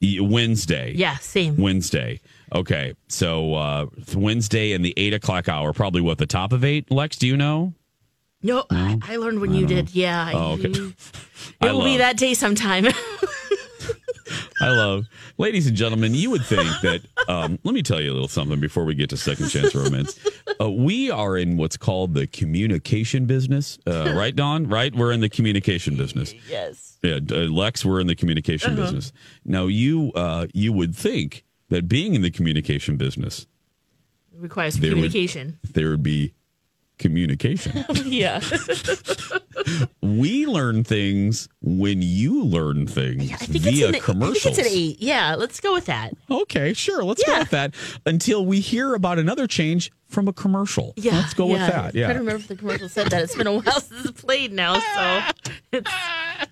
[0.00, 0.92] Wednesday.
[0.94, 1.56] Yeah, same.
[1.56, 2.20] Wednesday.
[2.54, 6.90] Okay, so uh, Wednesday in the eight o'clock hour, probably what the top of eight.
[6.90, 7.74] Lex, do you know?
[8.42, 9.94] No, I, I learned when you did.
[9.94, 10.30] Yeah.
[10.32, 10.72] Oh, okay.
[11.60, 12.86] I it will be that day sometime.
[14.60, 15.06] I love,
[15.38, 16.14] ladies and gentlemen.
[16.14, 17.00] You would think that.
[17.28, 20.18] Um, let me tell you a little something before we get to second chance romance.
[20.60, 24.66] Uh, we are in what's called the communication business, uh, right, Don?
[24.68, 26.34] Right, we're in the communication business.
[26.48, 26.98] yes.
[27.02, 28.82] Yeah, uh, Lex, we're in the communication Uh-huh.
[28.82, 29.12] business.
[29.44, 33.46] Now, you uh, you would think that being in the communication business,
[34.34, 35.58] It requires There would- communication.
[35.74, 36.32] there would be
[36.98, 37.84] communication.
[38.06, 38.40] yeah.
[40.02, 44.46] we learn things when you learn things I think via it's commercials.
[44.46, 45.00] I think it's an eight.
[45.00, 46.12] Yeah, let's go with that.
[46.30, 47.02] Okay, sure.
[47.02, 47.74] Let's go with that
[48.06, 50.94] until we hear about another change from a commercial.
[50.96, 51.16] Yeah.
[51.16, 51.94] Let's go with that.
[51.94, 52.06] yeah.
[52.06, 53.22] I don't remember if the commercial said that.
[53.24, 55.20] It's been a while since it's played now, so
[55.72, 55.90] it's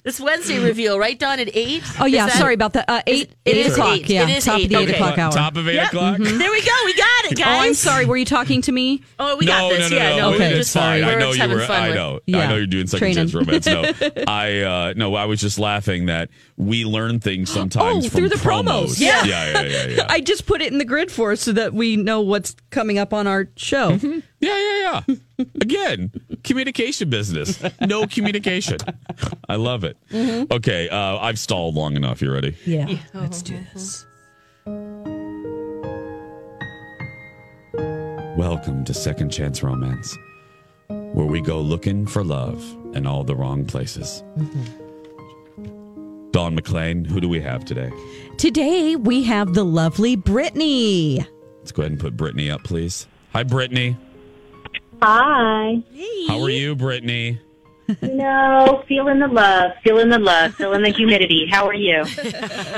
[0.02, 1.82] this Wednesday reveal, right, Don, at eight?
[2.00, 2.84] Oh yeah, that- sorry about that.
[2.90, 3.98] Uh, eight it eight o'clock.
[3.98, 4.08] eight.
[4.10, 4.64] Yeah, It is top eight.
[4.64, 5.32] of the eight o'clock hour.
[5.32, 5.86] Top of eight Yep.
[5.88, 6.18] o'clock.
[6.18, 6.72] There we go.
[6.84, 8.04] We got get it, Oh, I'm sorry.
[8.06, 9.02] Were you talking to me?
[9.18, 9.90] Oh, we no, got this.
[9.90, 10.16] no, no, yeah, no.
[10.30, 10.48] no, Okay.
[10.50, 11.02] It's just fine.
[11.04, 11.62] I know you were.
[11.62, 12.20] I know.
[12.28, 13.16] I know you're doing second Training.
[13.28, 13.66] chance romance.
[13.66, 13.82] No,
[14.26, 15.14] I no.
[15.14, 18.64] I was just laughing that we learn things sometimes Oh, from through the promos.
[18.86, 19.00] promos.
[19.00, 19.24] Yeah.
[19.24, 19.86] yeah, yeah, yeah.
[19.98, 20.06] yeah.
[20.10, 22.98] I just put it in the grid for us so that we know what's coming
[22.98, 23.90] up on our show.
[24.00, 25.14] Yeah, yeah, yeah.
[25.60, 26.10] Again,
[26.44, 27.62] communication business.
[27.80, 28.78] No communication.
[29.48, 29.96] I love it.
[30.10, 30.52] Mm-hmm.
[30.52, 32.20] Okay, uh, I've stalled long enough.
[32.22, 32.56] You ready?
[32.64, 32.96] Yeah.
[33.14, 34.04] Let's do this.
[38.36, 40.16] Welcome to Second Chance Romance,
[40.88, 42.62] where we go looking for love
[42.94, 44.22] in all the wrong places.
[46.36, 47.90] Dawn McLean, who do we have today?
[48.36, 51.26] Today we have the lovely Brittany.
[51.60, 53.06] Let's go ahead and put Brittany up, please.
[53.32, 53.96] Hi, Brittany.
[55.00, 55.82] Hi.
[56.28, 57.40] How are you, Brittany?
[58.02, 61.46] No, feeling the love, feeling the love, feeling the humidity.
[61.50, 62.04] How are you?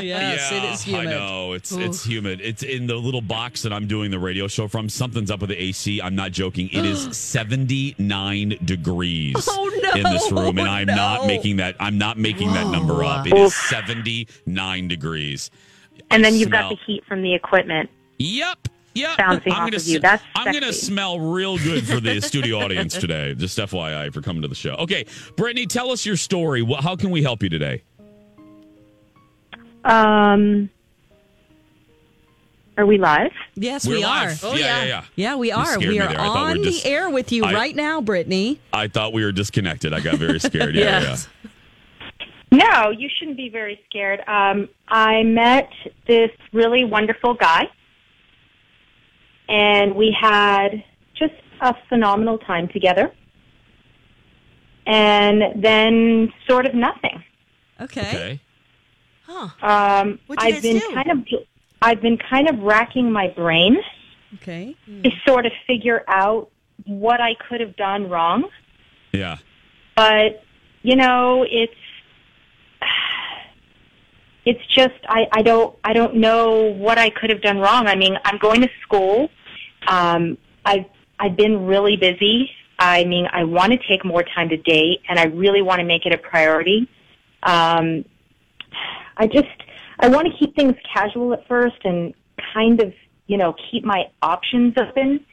[0.02, 1.06] yes, it is humid.
[1.06, 2.40] I know it's it's humid.
[2.42, 4.88] It's in the little box that I'm doing the radio show from.
[4.88, 6.00] Something's up with the AC.
[6.02, 6.68] I'm not joking.
[6.70, 9.92] It is 79 degrees Oh, no.
[9.92, 11.76] in this room, and I'm not making that.
[11.80, 13.26] I'm not making that number up.
[13.26, 15.50] It is 79 degrees.
[16.10, 17.90] And then you've got the heat from the equipment.
[18.18, 18.68] Yep.
[18.98, 19.16] Yep.
[19.18, 19.96] Bouncing I'm off gonna of you.
[19.96, 23.34] s- That's I'm gonna smell real good for the studio audience today.
[23.34, 24.74] Just FYI for coming to the show.
[24.74, 25.06] Okay,
[25.36, 26.66] Brittany, tell us your story.
[26.80, 27.82] How can we help you today?
[29.84, 30.68] Um,
[32.76, 33.32] are we live?
[33.54, 34.44] Yes, We're we live.
[34.44, 34.56] are.
[34.58, 35.04] Yeah, yeah, yeah.
[35.16, 35.78] Yeah, we are.
[35.78, 36.20] We are there.
[36.20, 38.60] I thought we on the air with you I- right now, Brittany.
[38.72, 39.92] I thought we were disconnected.
[39.92, 40.74] I got very scared.
[40.74, 41.28] Yeah, Yes.
[42.50, 44.20] No, you shouldn't be very scared.
[44.26, 45.68] Um, I met
[46.06, 47.68] this really wonderful guy,
[49.48, 50.84] and we had
[51.14, 53.12] just a phenomenal time together.
[54.86, 57.22] And then sort of nothing.
[57.80, 58.00] Okay.
[58.00, 58.40] Okay.
[59.62, 60.94] Um, What'd you I've guys been do?
[60.94, 61.18] kind of,
[61.82, 63.76] I've been kind of racking my brain
[64.36, 64.74] Okay.
[64.86, 66.50] to sort of figure out
[66.86, 68.48] what I could have done wrong.
[69.12, 69.38] Yeah.
[69.96, 70.42] but
[70.82, 71.74] you know it's
[74.44, 77.86] it's just I, I don't I don't know what I could have done wrong.
[77.86, 79.28] I mean, I'm going to school.
[79.88, 80.84] Um, I've
[81.18, 82.50] I've been really busy.
[82.78, 85.84] I mean, I want to take more time to date, and I really want to
[85.84, 86.88] make it a priority.
[87.42, 88.04] Um,
[89.16, 89.48] I just
[89.98, 92.14] I want to keep things casual at first, and
[92.54, 92.92] kind of
[93.26, 95.24] you know keep my options open.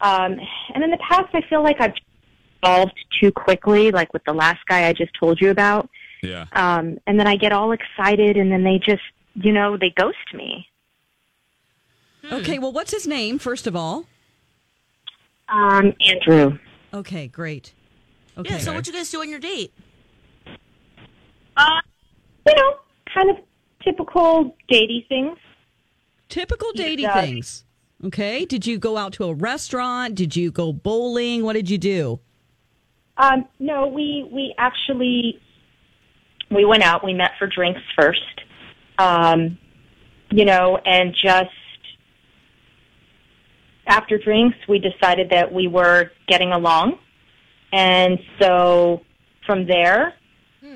[0.00, 0.36] Um,
[0.74, 1.94] and in the past, I feel like I've
[2.62, 5.88] evolved too quickly, like with the last guy I just told you about.
[6.22, 6.46] Yeah.
[6.52, 9.02] Um, and then I get all excited, and then they just,
[9.34, 10.66] you know, they ghost me.
[12.30, 14.06] Okay, well, what's his name, first of all?
[15.48, 16.58] Um, Andrew.
[16.94, 17.72] Okay, great.
[18.38, 18.54] Okay.
[18.54, 18.60] Yeah.
[18.60, 19.72] So what you guys do on your date?
[21.56, 21.80] Uh,
[22.46, 22.76] you know,
[23.12, 23.36] kind of
[23.84, 25.36] typical datey things.
[26.28, 27.64] Typical datey things.
[28.04, 28.44] Okay.
[28.44, 30.14] Did you go out to a restaurant?
[30.14, 31.44] Did you go bowling?
[31.44, 32.20] What did you do?
[33.18, 35.38] Um, no, we we actually
[36.50, 37.04] we went out.
[37.04, 38.20] We met for drinks first.
[38.98, 39.58] Um,
[40.30, 41.50] you know, and just
[43.92, 46.98] after drinks, we decided that we were getting along,
[47.72, 49.02] and so
[49.46, 50.14] from there,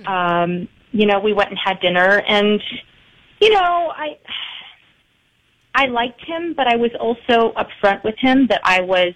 [0.06, 2.60] um, you know, we went and had dinner, and
[3.40, 4.18] you know, I
[5.74, 9.14] I liked him, but I was also upfront with him that I was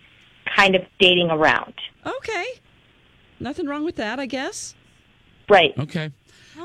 [0.56, 1.74] kind of dating around.
[2.04, 2.46] Okay.
[3.38, 4.74] Nothing wrong with that, I guess.
[5.48, 5.72] Right.
[5.78, 6.10] Okay.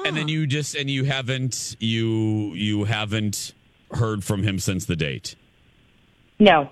[0.05, 3.53] And then you just and you haven't you you haven't
[3.91, 5.35] heard from him since the date.
[6.39, 6.69] No.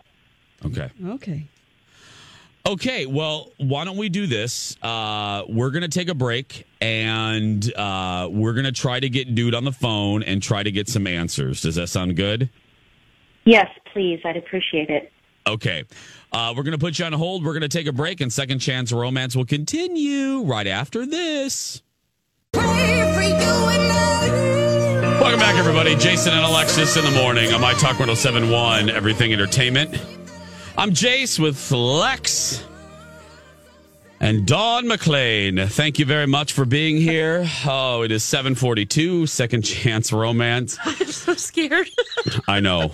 [0.66, 0.90] Okay.
[1.06, 1.48] Okay.
[2.66, 4.78] Okay, well, why don't we do this?
[4.82, 9.36] Uh, we're going to take a break and uh, we're going to try to get
[9.36, 11.62] dude on the phone and try to get some answers.
[11.62, 12.50] Does that sound good?
[13.44, 14.22] Yes, please.
[14.24, 15.12] I'd appreciate it.
[15.46, 15.84] Okay.
[16.32, 17.44] Uh, we're going to put you on hold.
[17.44, 21.82] We're going to take a break and Second Chance Romance will continue right after this.
[22.54, 22.80] Welcome
[25.40, 25.98] back, everybody.
[25.98, 30.23] Jason and Alexis in the morning on My Talk 1071, Everything Entertainment.
[30.76, 32.66] I'm Jace with Lex
[34.20, 35.68] and Dawn McLean.
[35.68, 37.48] Thank you very much for being here.
[37.66, 40.80] Oh, it is 742, Second Chance Romance.
[40.84, 41.88] I'm so scared.
[42.48, 42.92] I know.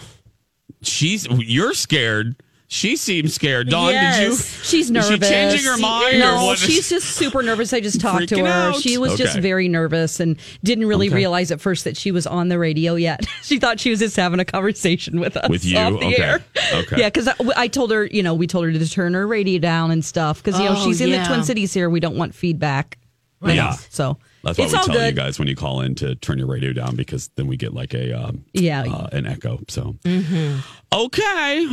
[0.81, 2.35] She's you're scared.
[2.71, 3.67] She seems scared.
[3.69, 4.35] Dawn, did you?
[4.37, 5.09] She's nervous.
[5.09, 6.19] Is she changing her mind?
[6.19, 6.59] No, or what?
[6.59, 7.73] she's just super nervous.
[7.73, 8.45] I just talked to her.
[8.45, 8.75] out.
[8.75, 11.15] She was just very nervous and didn't really Okay.
[11.15, 13.25] realize at first that she was on the radio yet.
[13.41, 15.79] she thought she was just having a conversation with us With you?
[15.79, 16.21] off the Okay.
[16.21, 16.43] air.
[16.75, 16.99] Okay.
[16.99, 19.59] Yeah, because I, I told her, you know, we told her to turn her radio
[19.59, 21.23] down and stuff because you know Oh, she's in yeah.
[21.23, 21.89] the Twin Cities here.
[21.89, 22.99] We don't want feedback.
[23.41, 23.55] Right.
[23.55, 23.71] Yeah.
[23.89, 26.47] So That's why It's we tell you guys when you call in to turn your
[26.47, 28.83] radio down because then we get like a um, Yeah.
[28.83, 29.59] uh, an echo.
[29.67, 30.59] So Mm-hmm.
[30.93, 31.67] okay,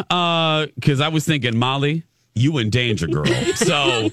[0.75, 2.03] because I was thinking Molly,
[2.35, 3.25] you in danger, girl.
[3.55, 4.11] so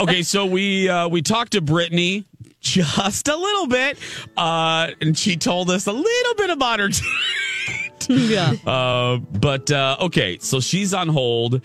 [0.00, 2.26] okay, so we uh, we talked to Brittany
[2.60, 3.98] just a little bit,
[4.36, 6.88] uh, and she told us a little bit about her.
[8.08, 8.54] yeah.
[8.66, 11.60] Uh, but uh, okay, so she's on hold,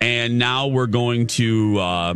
[0.00, 2.14] and now we're going to uh,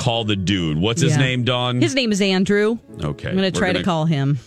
[0.00, 0.78] call the dude.
[0.78, 1.18] What's his Yeah.
[1.18, 1.80] name, Dawn?
[1.80, 2.78] His name is Andrew.
[3.02, 4.38] Okay, I'm going we're to try to gonna- call him.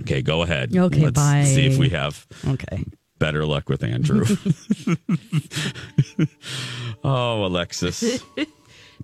[0.00, 0.74] Okay, go ahead.
[0.74, 1.44] Okay, Let's bye.
[1.44, 2.84] See if we have Okay.
[3.18, 4.24] better luck with Andrew.
[7.04, 8.22] oh, Alexis.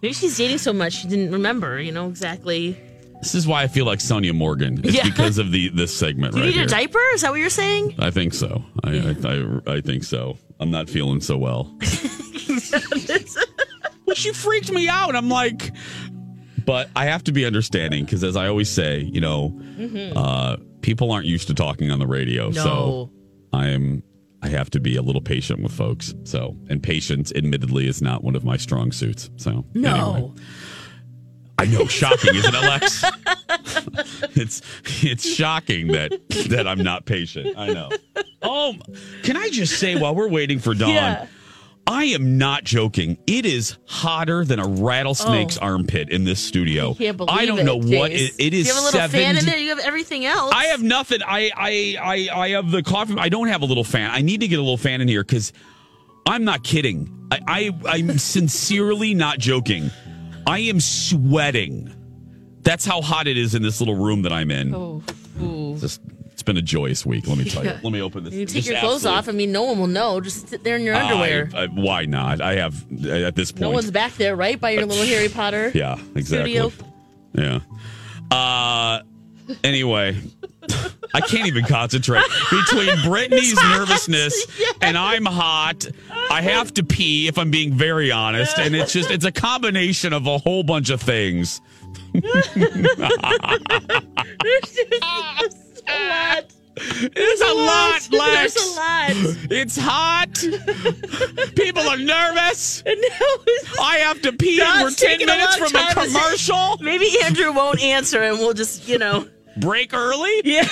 [0.01, 2.79] Maybe she's dating so much she didn't remember, you know, exactly.
[3.21, 4.81] This is why I feel like Sonja Morgan.
[4.85, 5.03] It's Yeah.
[5.05, 6.65] because of the this segment Do you right need here.
[6.67, 7.01] a diaper?
[7.15, 7.97] Is that what you're saying?
[7.99, 8.65] I think so.
[8.85, 10.39] I, I, I I think so.
[10.61, 11.77] I'm not feeling so well.
[14.09, 15.15] Well, she freaked me out.
[15.15, 15.71] I'm like,
[16.65, 20.13] but I have to be understanding because, as I always say, you know, Mhm.
[20.17, 23.11] uh, people aren't used to talking on the radio, so
[23.53, 24.03] I am.
[24.41, 26.15] I have to be a little patient with folks.
[26.25, 29.29] So, and patience, admittedly, is not one of my strong suits.
[29.37, 30.15] So, No.
[30.15, 30.31] anyway.
[31.61, 33.05] I know, shocking, isn't it, Lex?
[34.37, 34.63] it's
[35.03, 36.13] it's shocking that
[36.49, 37.57] that I'm not patient.
[37.59, 37.91] I know.
[38.41, 38.77] Oh,
[39.25, 41.27] can I just say while we're waiting for Dawn, Yeah.
[41.89, 43.17] I am not joking.
[43.27, 45.63] It is hotter than a rattlesnake's oh.
[45.63, 46.91] armpit in this studio.
[46.91, 48.67] I can't believe I don't it, know what it, it is.
[48.67, 49.57] You have a little fan in there.
[49.57, 50.53] You have everything else.
[50.55, 51.21] I have nothing.
[51.27, 53.15] I I I I have the coffee.
[53.17, 54.11] I don't have a little fan.
[54.11, 55.55] I need to get a little fan in here because
[56.27, 57.27] I'm not kidding.
[57.33, 59.91] I, I I'm sincerely not joking.
[60.47, 61.95] I am sweating.
[62.61, 64.75] That's how hot it is in this little room that I'm in.
[64.75, 65.03] Oh,
[65.41, 65.79] ooh.
[65.79, 66.03] Just
[66.39, 67.27] it's been a joyous week.
[67.27, 67.71] Let me tell you.
[67.83, 68.33] Let me open this.
[68.33, 69.29] You take your clothes absolute- off.
[69.29, 70.21] I mean, no one will know.
[70.21, 71.51] Just sit there in your I- underwear.
[71.53, 72.41] I- why not?
[72.41, 72.77] I have
[73.09, 73.63] at this point.
[73.63, 74.61] no one's back there, right?
[74.61, 75.73] By your little Harry Potter.
[75.75, 76.55] Yeah, exactly.
[76.55, 76.73] Studio.
[77.33, 77.59] Yeah.
[78.31, 79.01] Uh
[79.65, 80.17] anyway,
[81.13, 82.23] I can't even concentrate.
[82.51, 84.47] Between Brittany's nervousness
[84.81, 85.87] and I'm hot,
[86.31, 90.13] I have to pee if I'm being very honest, and it's just it's a combination
[90.13, 91.61] of a whole bunch of things.
[92.13, 92.45] There's
[94.73, 96.45] just a lot.
[96.81, 98.55] It's a lot, Lex.
[98.55, 99.11] There's a lot.
[99.51, 100.33] It's hot.
[101.57, 102.83] People are nervous.
[102.87, 104.61] And now I have to pee.
[104.61, 106.77] And We're 10 taking a minutes long from a time to say- commercial.
[106.81, 109.27] Maybe Andrew won't answer, and we'll just, you know.
[109.57, 110.41] Break early?
[110.45, 110.69] Yeah.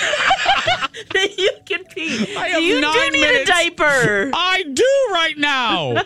[1.37, 2.37] you can pee.
[2.37, 3.49] I have you nine do need minutes.
[3.49, 4.31] a diaper.
[4.33, 6.03] I do right now.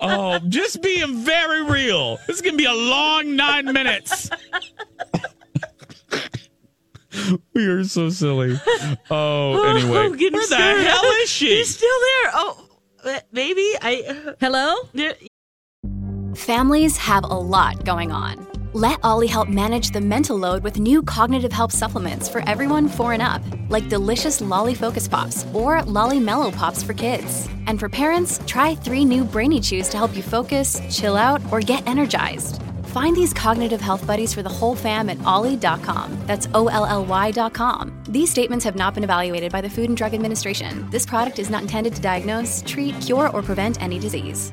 [0.00, 2.16] oh, just being very real.
[2.26, 4.30] This is going to be a long nine minutes.
[7.54, 8.58] we are so silly.
[9.10, 9.98] Oh, anyway.
[9.98, 10.86] I'm getting Where the scared.
[10.86, 11.48] hell is she?
[11.48, 12.30] She's still there.
[12.34, 12.66] Oh,
[13.04, 14.34] uh, maybe I.
[14.40, 14.76] Hello?
[14.92, 15.12] Yeah.
[16.34, 18.46] Families have a lot going on.
[18.72, 23.12] Let OLLY help manage the mental load with new cognitive help supplements for everyone four
[23.12, 27.48] and up, like delicious Lolly Focus Pops or Lolly Mellow Pops for kids.
[27.66, 31.60] And for parents, try three new Brainy Chews to help you focus, chill out, or
[31.60, 32.62] get energized.
[32.90, 36.18] Find these cognitive health buddies for the whole fam at olly.com.
[36.26, 38.02] That's O L L Y.com.
[38.08, 40.90] These statements have not been evaluated by the Food and Drug Administration.
[40.90, 44.52] This product is not intended to diagnose, treat, cure, or prevent any disease.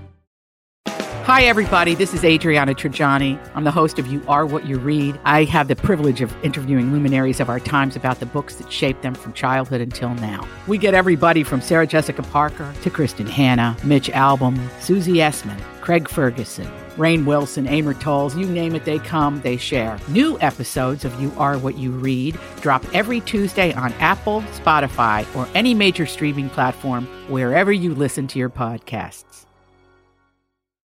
[0.86, 1.96] Hi, everybody.
[1.96, 3.40] This is Adriana Trigiani.
[3.56, 5.20] I'm the host of You Are What You Read.
[5.26, 9.02] I have the privilege of interviewing luminaries of our times about the books that shaped
[9.02, 10.48] them from childhood until now.
[10.68, 16.08] We get everybody from Sarah Jessica Parker to Kristin Hannah, Mitch Albom, Susie Essman, Craig
[16.08, 20.00] Ferguson, Rainn Wilson, Amor Towles, you name it, they come, they share.
[20.08, 25.48] New episodes of You Are What You Read drop every Tuesday on Apple, Spotify, or
[25.54, 29.46] any major streaming platform wherever you listen to your podcasts.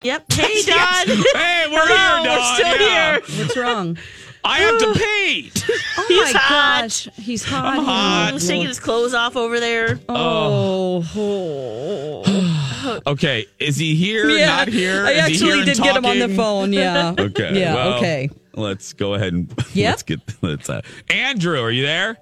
[0.01, 0.31] Yep.
[0.33, 1.07] Hey, Don.
[1.07, 2.25] Hey, we're Hello, here, Dawn.
[2.25, 3.19] We're still Yeah.
[3.19, 3.45] here.
[3.45, 3.97] What's wrong?
[4.43, 5.51] I have to pee.
[5.97, 6.81] Oh He's my hot.
[6.83, 7.09] gosh.
[7.17, 7.77] He's hot.
[7.77, 8.29] I'm hot.
[8.33, 9.99] He's taking his clothes off over there.
[10.07, 11.05] Oh.
[11.15, 12.23] oh.
[13.07, 14.29] Okay, is he here?
[14.29, 15.05] Yeah, Not here?
[15.05, 16.73] I Is he actually here did get him on the phone.
[16.73, 17.13] Yeah.
[17.19, 17.59] Okay.
[17.59, 17.75] Yeah.
[17.75, 18.29] well, okay.
[18.53, 19.89] Let's go ahead and Yep.
[19.91, 22.17] let's get let's uh, Andrew, are you there?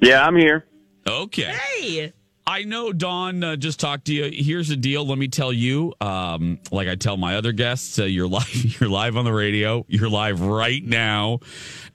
[0.00, 0.66] Yeah, I'm here.
[1.06, 1.52] Okay.
[1.78, 2.12] Hey.
[2.46, 4.30] I know Dawn uh, just talked to you.
[4.32, 5.06] Here's the deal.
[5.06, 8.80] Let me tell you, um, like I tell my other guests, uh, you're live.
[8.80, 9.84] You're live on the radio.
[9.88, 11.40] You're live right now.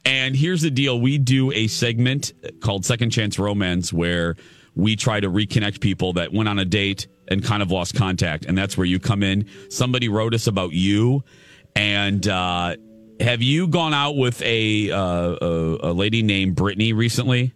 [0.06, 4.36] And here's the deal: we do a segment called Second Chance Romance, where
[4.76, 8.46] we try to reconnect people that went on a date and kind of lost contact.
[8.46, 9.48] And that's where you come in.
[9.70, 11.24] Somebody wrote us about you,
[11.76, 12.76] and uh,
[13.20, 17.54] have you gone out with a uh, a, a lady named Brittany recently?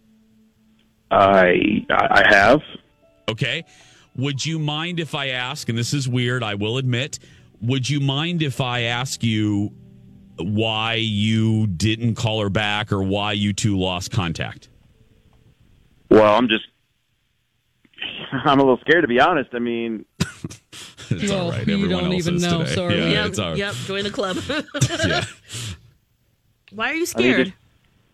[1.10, 2.60] I I have.
[3.28, 3.64] Okay.
[4.16, 7.20] Would you mind if I ask, and this is weird, I will admit,
[7.62, 9.72] would you mind if I ask you
[10.36, 14.68] why you didn't call her back or why you two lost contact?
[16.10, 16.64] Well, I'm just.
[18.32, 19.50] I'm a little scared to be honest.
[19.52, 20.04] I mean,
[21.10, 21.66] it's Well, all right.
[21.66, 22.74] you Everyone don't else even is know, today.
[22.74, 22.98] sorry.
[22.98, 23.58] Yeah, yep, it's all right.
[23.58, 24.36] yep, join the club.
[25.06, 25.24] Yeah.
[26.72, 27.46] Why are you I mean, scared?
[27.46, 27.56] just-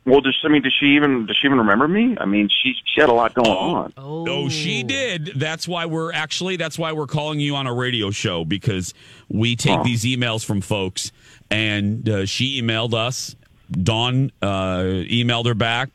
[0.07, 2.16] well, does I mean, does she even does she even remember me?
[2.20, 3.93] I mean, she she had a lot going on.
[3.97, 5.32] Oh, she did.
[5.34, 8.95] That's why we're actually that's why we're calling you on a radio show because
[9.28, 9.82] we take Oh.
[9.84, 11.11] these emails from folks,
[11.51, 13.34] and uh, she emailed us.
[13.72, 14.78] Dawn uh,
[15.11, 15.91] emailed her back.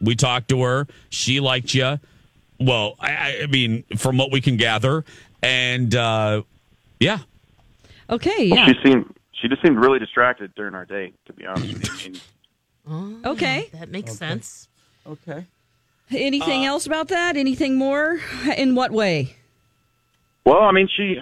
[0.00, 0.88] We talked to her.
[1.10, 2.00] She liked you.
[2.66, 5.04] Well, I, I mean, from what we can gather,
[5.42, 6.42] and uh,
[7.00, 7.18] yeah,
[8.10, 8.66] Okay, Well, yeah.
[8.66, 11.14] She seemed she just seemed really distracted during our date.
[11.26, 12.20] To be honest, with you.
[12.88, 13.70] I Okay.
[13.72, 14.68] That makes sense.
[15.06, 15.46] Okay.
[16.10, 17.36] Anything else about that?
[17.36, 18.20] Anything more?
[18.56, 19.36] In what way?
[20.44, 21.16] Well, I mean, she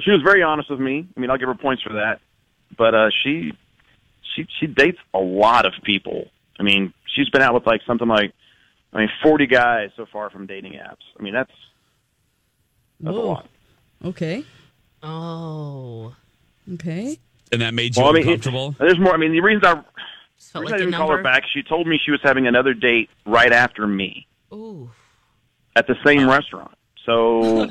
[0.00, 1.06] she was very honest with me.
[1.14, 2.20] I mean, I'll give her points for that.
[2.76, 3.52] But uh, she
[4.34, 6.28] she she dates a lot of people.
[6.58, 8.32] I mean, she's been out with like something like
[8.92, 11.04] I mean, forty guys so far from dating apps.
[11.18, 11.52] I mean, that's
[13.00, 13.46] that's a lot.
[14.04, 14.44] Okay.
[15.02, 16.14] Oh.
[16.74, 17.18] Okay.
[17.52, 18.74] and that made you Well, I mean, it- uncomfortable.
[18.78, 19.14] there's more.
[19.14, 21.42] I mean, the reason I, the Felt reason like I a didn't call her back,
[21.52, 24.90] she told me she was having another date right after me Ooh.
[25.76, 26.72] at the same restaurant.
[27.06, 27.62] So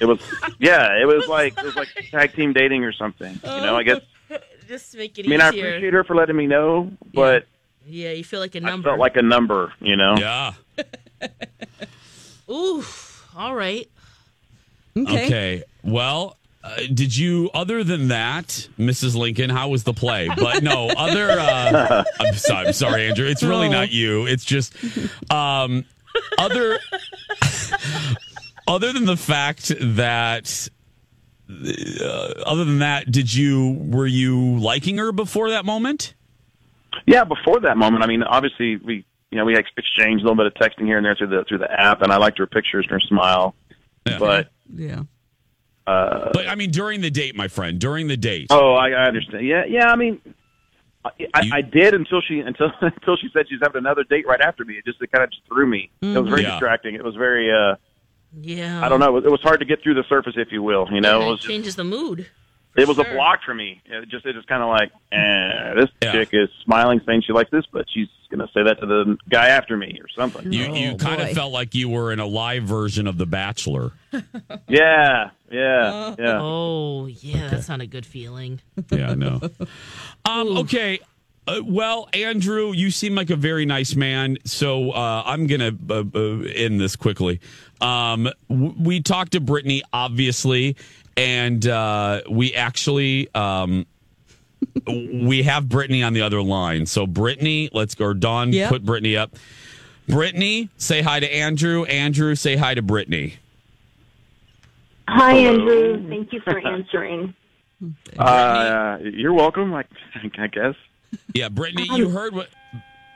[0.00, 0.20] it was,
[0.58, 3.34] yeah, it was like it was like tag team dating or something.
[3.42, 4.00] You know, I guess.
[4.68, 5.68] Just to make it I mean, I easier.
[5.68, 7.46] appreciate her for letting me know, but
[7.86, 8.88] Yeah, you feel like a number.
[8.90, 9.72] felt like a number.
[9.80, 10.14] You know.
[10.18, 10.52] Yeah.
[12.50, 12.84] Ooh.
[13.36, 13.88] All right.
[14.96, 15.62] Okay.
[15.82, 19.16] Well, uh, did you, other than that, Mrs.
[19.16, 20.28] Lincoln, how was the play?
[20.36, 23.26] But no, other, uh, I'm, sorry, I'm sorry, Andrew.
[23.26, 23.78] It's really No.
[23.80, 24.26] not you.
[24.26, 24.74] It's just,
[25.30, 25.84] um,
[26.38, 26.78] other,
[28.68, 30.68] other than the fact that,
[31.50, 32.04] uh,
[32.46, 36.14] other than that, did you, were you liking her before that moment?
[37.06, 40.46] Yeah, before that moment, I mean, obviously we, you know, we exchanged a little bit
[40.46, 42.84] of texting here and there through the through the app, and I liked her pictures
[42.88, 43.54] and her smile.
[44.04, 45.02] But Yeah.
[45.86, 48.48] uh, But I mean, during the date, my friend, during the date.
[48.50, 49.46] oh, I, I understand.
[49.46, 49.88] Yeah, yeah.
[49.90, 50.20] I mean,
[51.04, 54.40] I, I, I did until she until until she said she's having another date right
[54.40, 54.74] after me.
[54.74, 55.90] It just it kind of just threw me.
[56.02, 56.50] It was very Yeah.
[56.50, 56.94] distracting.
[56.94, 57.50] It was very.
[57.52, 57.76] uh
[58.40, 58.84] Yeah.
[58.84, 59.16] I don't know.
[59.16, 60.88] It was, hard to get through the surface, if you will.
[60.92, 62.26] You know, Yeah, it it was just, changes the mood.
[62.76, 63.82] It was a block for me.
[63.84, 67.50] It just it was kind of like, eh, this chick is smiling, saying she likes
[67.50, 70.52] this, but she's gonna say that to the guy after me or something.
[70.52, 71.24] You, you kind boy.
[71.24, 73.92] of felt like you were in a live version of The Bachelor.
[74.68, 76.38] Yeah, yeah, yeah.
[76.40, 78.60] Oh, yeah, that's not a good feeling.
[78.90, 79.40] Yeah, I know.
[80.24, 81.00] um, okay.
[81.44, 84.38] Uh, well, Andrew, you seem like a very nice man.
[84.44, 87.40] So uh, I'm going to uh, uh, end this quickly.
[87.80, 90.76] Um, w- we talked to Brittany, obviously,
[91.16, 93.32] and uh, we actually.
[93.34, 93.86] Um,
[94.86, 96.86] we have Brittany on the other line.
[96.86, 98.14] So, Brittany, let's go.
[98.14, 98.68] Dawn, Yep.
[98.70, 99.34] put Brittany up.
[100.08, 101.84] Brittany, say hi to Andrew.
[101.84, 103.34] Andrew, say hi to Brittany.
[105.08, 106.08] Hi, Andrew.
[106.08, 107.34] Thank you for answering.
[108.16, 109.74] Uh, you're welcome.
[109.74, 109.84] I,
[110.38, 110.74] I guess.
[111.34, 112.48] Yeah, Brittany, you heard what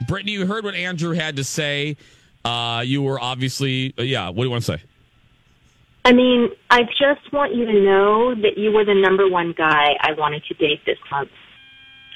[0.09, 1.97] Brittany, you heard what Andrew had to say.
[2.45, 4.29] Uh, you were obviously, uh, yeah.
[4.29, 4.83] What do you want to say?
[6.07, 9.97] I mean, I just want you to know that you were the number one guy
[10.01, 11.31] I wanted to date this month.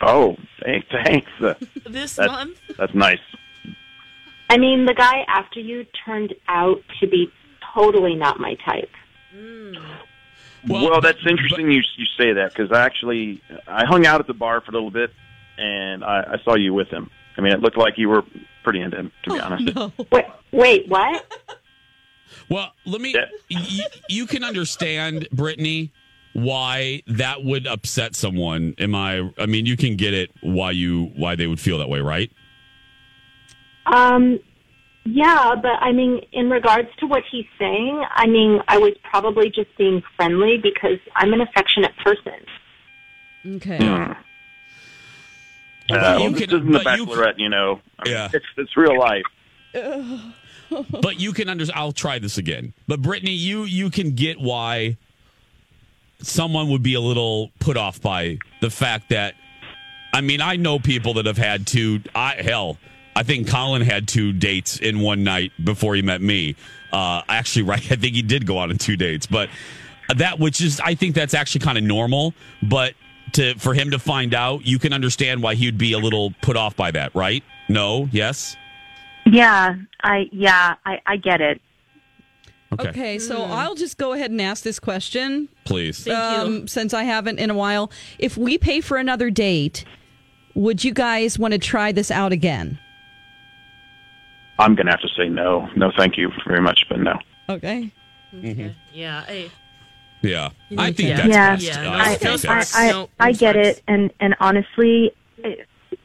[0.00, 0.86] Oh, thanks.
[0.92, 1.28] Thanks.
[1.40, 1.54] Uh,
[1.90, 2.60] This that's, month?
[2.78, 3.18] That's nice.
[4.48, 7.32] I mean, the guy after you turned out to be
[7.74, 8.90] totally not my type.
[10.68, 11.72] Well, that's interesting.
[11.72, 14.74] you you say that because I actually I hung out at the bar for a
[14.74, 15.10] little bit,
[15.58, 17.10] and I, I saw you with him.
[17.36, 18.22] I mean, it looked like you were
[18.62, 19.76] pretty into him, to be honest.
[20.12, 21.24] Wait, wait, what?
[22.50, 23.14] Well, let me.
[23.50, 25.92] y- you can understand, Brittany,
[26.32, 28.74] why that would upset someone.
[28.78, 29.30] Am I?
[29.38, 32.30] I mean, you can get it why you why they would feel that way, right?
[33.86, 34.38] Um,
[35.04, 39.50] yeah, but I mean, in regards to what he's saying, I mean, I was probably
[39.50, 42.34] just being friendly because I'm an affectionate person.
[43.56, 43.78] Okay.
[43.78, 44.14] Uh,
[45.88, 47.80] well, this isn't the Bachelorette, you know.
[47.98, 48.28] I mean, Yeah.
[48.32, 49.24] it's it's real life.
[51.00, 51.78] but you can understand.
[51.78, 52.72] I'll try this again.
[52.86, 54.96] But Brittany, you you can get why
[56.22, 59.34] someone would be a little put off by the fact that.
[60.12, 62.00] I mean, I know people that have had two.
[62.16, 62.78] I hell,
[63.14, 66.56] I think Colin had two dates in one night before he met me.
[66.92, 67.92] Uh, actually, right?
[67.92, 69.48] I think he did go on in two dates, but
[70.16, 72.34] that which is, I think that's actually kind of normal.
[72.62, 72.94] But
[73.32, 76.56] to for him to find out, you can understand why he'd be a little put
[76.56, 77.44] off by that, right?
[77.68, 78.56] No, yes.
[79.26, 81.60] Yeah, I yeah, I, I get it.
[82.72, 82.88] Okay.
[82.88, 85.48] Okay, so I'll just go ahead and ask this question.
[85.64, 86.06] Please.
[86.06, 87.90] um, Since I haven't in a while.
[88.18, 89.84] If we pay for another date,
[90.54, 92.78] would you guys want to try this out again?
[94.60, 95.68] I'm going to have to say no.
[95.74, 97.18] No, thank you very much, but no.
[97.48, 97.90] Okay.
[98.92, 99.24] Yeah.
[99.26, 99.50] I,
[100.22, 100.50] Yeah.
[100.68, 101.16] You know, I think yeah.
[101.16, 101.64] that's yeah, best.
[101.64, 105.12] Yeah, no, I, think I, I, I get it, and and honestly,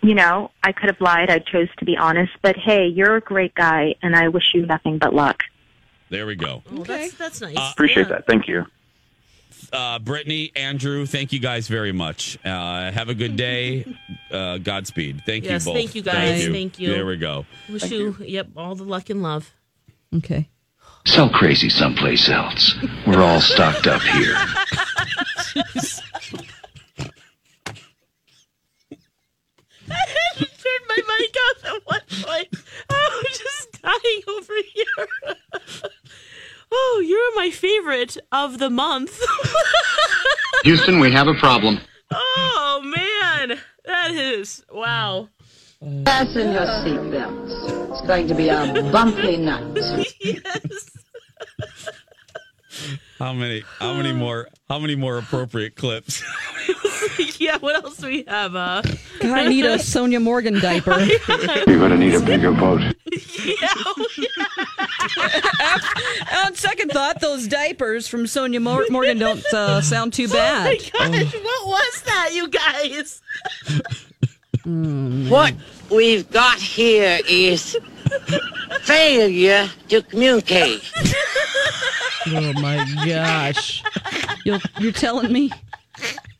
[0.05, 1.31] you know, I could have lied.
[1.31, 4.63] I chose to be honest, but hey, you're a great guy, and I wish you
[4.65, 5.41] nothing but luck.
[6.09, 6.61] There we go.
[6.71, 7.57] oh, that's, that's nice.
[7.73, 8.09] Appreciate Yeah.
[8.17, 8.27] that.
[8.27, 8.65] Thank you.
[9.73, 12.37] Uh, Brittany, Andrew, thank you guys very much.
[12.45, 13.83] Uh, have a good day.
[14.29, 15.23] Uh, Godspeed.
[15.25, 15.75] Thank Yes, you both.
[15.81, 16.47] Yes, thank you, guys.
[16.47, 16.89] Thank you.
[16.89, 17.47] There we go.
[17.67, 19.53] Wish you, yep, all the luck and love.
[20.13, 20.49] Okay.
[21.07, 22.75] Sell crazy someplace else.
[23.07, 24.37] We're all stocked up here.
[30.65, 32.47] turned my mic off at one point.
[32.89, 33.79] I'm just
[34.55, 35.89] dying over.
[36.71, 39.21] Oh, you're my favorite of the month.
[40.63, 41.79] Houston, we have a problem.
[42.11, 45.29] oh man, that is wow.
[46.03, 47.91] Fasten your seatbelts.
[47.91, 49.77] It's going to be a bumpy night.
[50.19, 50.94] yes.
[53.19, 53.63] How many?
[53.79, 54.47] How many more?
[54.69, 56.23] How many more appropriate clips?
[57.39, 57.57] yeah.
[57.59, 58.55] What else do we have?
[58.55, 58.81] Uh,
[59.19, 60.99] God, I need a Sonja Morgan diaper.
[61.67, 62.81] You're going to need a bigger boat.
[63.45, 63.67] Yeah.
[66.43, 70.67] On second thought, those diapers from Sonja Mor- Morgan don't uh, sound too bad.
[70.95, 73.21] Oh my gosh, what was that, you guys?
[74.65, 75.53] What
[75.91, 77.77] we've got here is
[78.81, 80.91] failure to communicate.
[82.27, 83.83] Oh my gosh.
[84.45, 85.51] You're, you're telling me?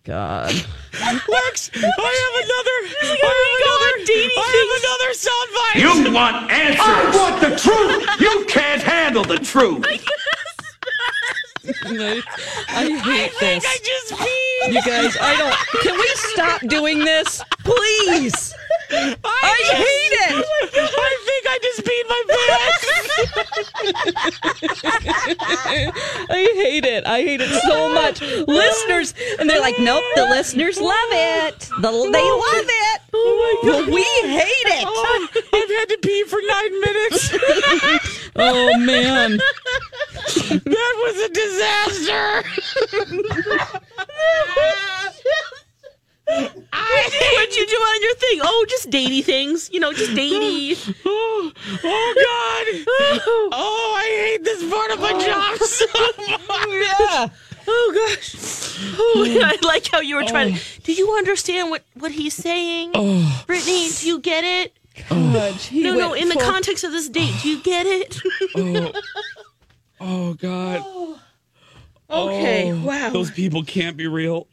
[0.03, 0.53] God.
[0.53, 2.77] Lex, I have another.
[3.01, 3.91] I have another.
[4.37, 5.79] I have another soundbite.
[5.81, 6.79] You want answers.
[6.81, 8.01] I want the truth.
[8.19, 9.85] You can't handle the truth.
[11.87, 13.65] I hate this.
[13.65, 14.73] I just peed.
[14.73, 15.55] You guys, I don't.
[15.81, 17.41] Can we stop doing this?
[17.63, 18.53] Please.
[18.91, 20.33] I hate it.
[20.33, 20.91] Oh I think
[21.55, 22.85] I just peed my pants.
[26.29, 27.05] I hate it.
[27.05, 28.19] I hate it so much.
[28.21, 31.69] Listeners, and they're like, nope, the listeners love it.
[31.79, 33.01] The, they love it.
[33.13, 33.85] Oh my god.
[33.85, 34.83] But we hate it.
[34.85, 37.33] Oh, I've had to pee for nine minutes.
[38.37, 39.37] Oh, man.
[39.37, 42.43] that was a disaster.
[46.27, 48.39] What'd you do on your thing?
[48.43, 49.69] Oh, just datey things.
[49.71, 50.95] You know, just datey.
[51.05, 51.51] Oh,
[51.83, 53.51] oh God.
[53.51, 55.25] Oh, I hate this part of my oh.
[55.25, 56.67] job so oh, much.
[56.69, 57.27] Yeah.
[57.67, 58.77] Oh gosh.
[58.97, 60.55] Oh, I like how you were trying.
[60.55, 60.59] to...
[60.59, 60.81] Oh.
[60.83, 63.43] Do you understand what what he's saying, Oh.
[63.47, 63.89] Brittany?
[63.99, 64.73] Do you get it?
[65.09, 66.09] God, he no, no.
[66.11, 68.17] went In the context of this date, do you get it?
[68.55, 68.91] Oh,
[69.99, 70.85] oh God.
[72.07, 72.71] Okay.
[72.71, 73.09] Oh, wow.
[73.09, 74.47] Those people can't be real.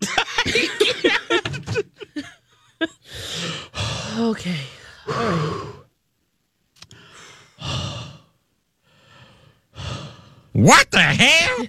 [4.19, 4.61] Okay.
[5.09, 5.69] All right.
[10.53, 11.67] What the hell?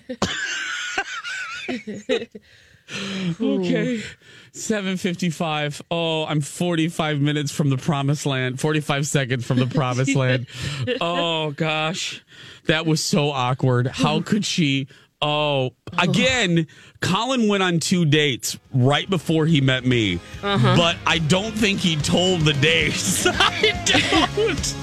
[3.42, 4.04] okay.
[4.52, 5.82] 755.
[5.90, 8.60] Oh, I'm 45 minutes from the promised land.
[8.60, 10.48] 45 seconds from the promised land.
[11.02, 12.24] Oh gosh.
[12.66, 13.88] That was so awkward.
[13.88, 14.88] How could she
[15.34, 16.68] Oh, again,
[17.00, 20.20] Colin went on two dates right before he met me.
[20.42, 20.76] Uh-huh.
[20.76, 23.26] But I don't think he told the dates.
[23.30, 24.76] I don't.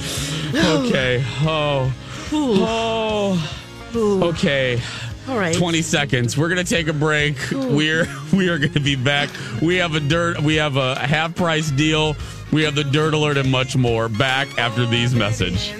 [0.86, 1.22] Okay.
[1.43, 1.93] Oh.
[2.32, 3.51] Oh.
[3.95, 4.80] Okay.
[5.28, 5.55] All right.
[5.55, 6.36] 20 seconds.
[6.36, 7.36] We're gonna take a break.
[7.53, 9.30] We're we are gonna be back.
[9.62, 10.41] We have a dirt.
[10.41, 12.16] We have a half price deal.
[12.53, 14.09] We have the dirt alert and much more.
[14.09, 15.72] Back after these message.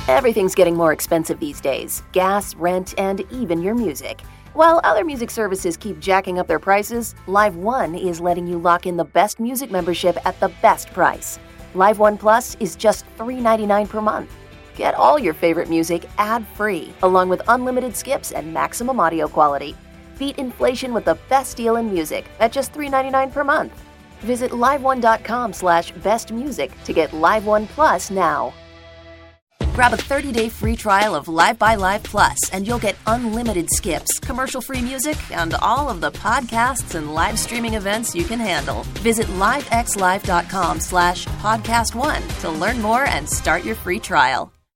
[0.08, 4.22] Everything's getting more expensive these days gas, rent, and even your music.
[4.54, 8.86] While other music services keep jacking up their prices, Live One is letting you lock
[8.86, 11.40] in the best music membership at the best price.
[11.74, 14.32] Live One Plus is just $3.99 per month.
[14.76, 19.76] Get all your favorite music ad free, along with unlimited skips and maximum audio quality.
[20.20, 23.74] Beat inflation with the best deal in music at just $3.99 per month.
[24.22, 28.54] Visit liveone.com slash bestmusic to get Live One Plus now.
[29.74, 34.20] Grab a 30-day free trial of Live by Live Plus, and you'll get unlimited skips,
[34.20, 38.84] commercial-free music, and all of the podcasts and live streaming events you can handle.
[39.00, 44.52] Visit livexlive.com slash podcast one to learn more and start your free trial.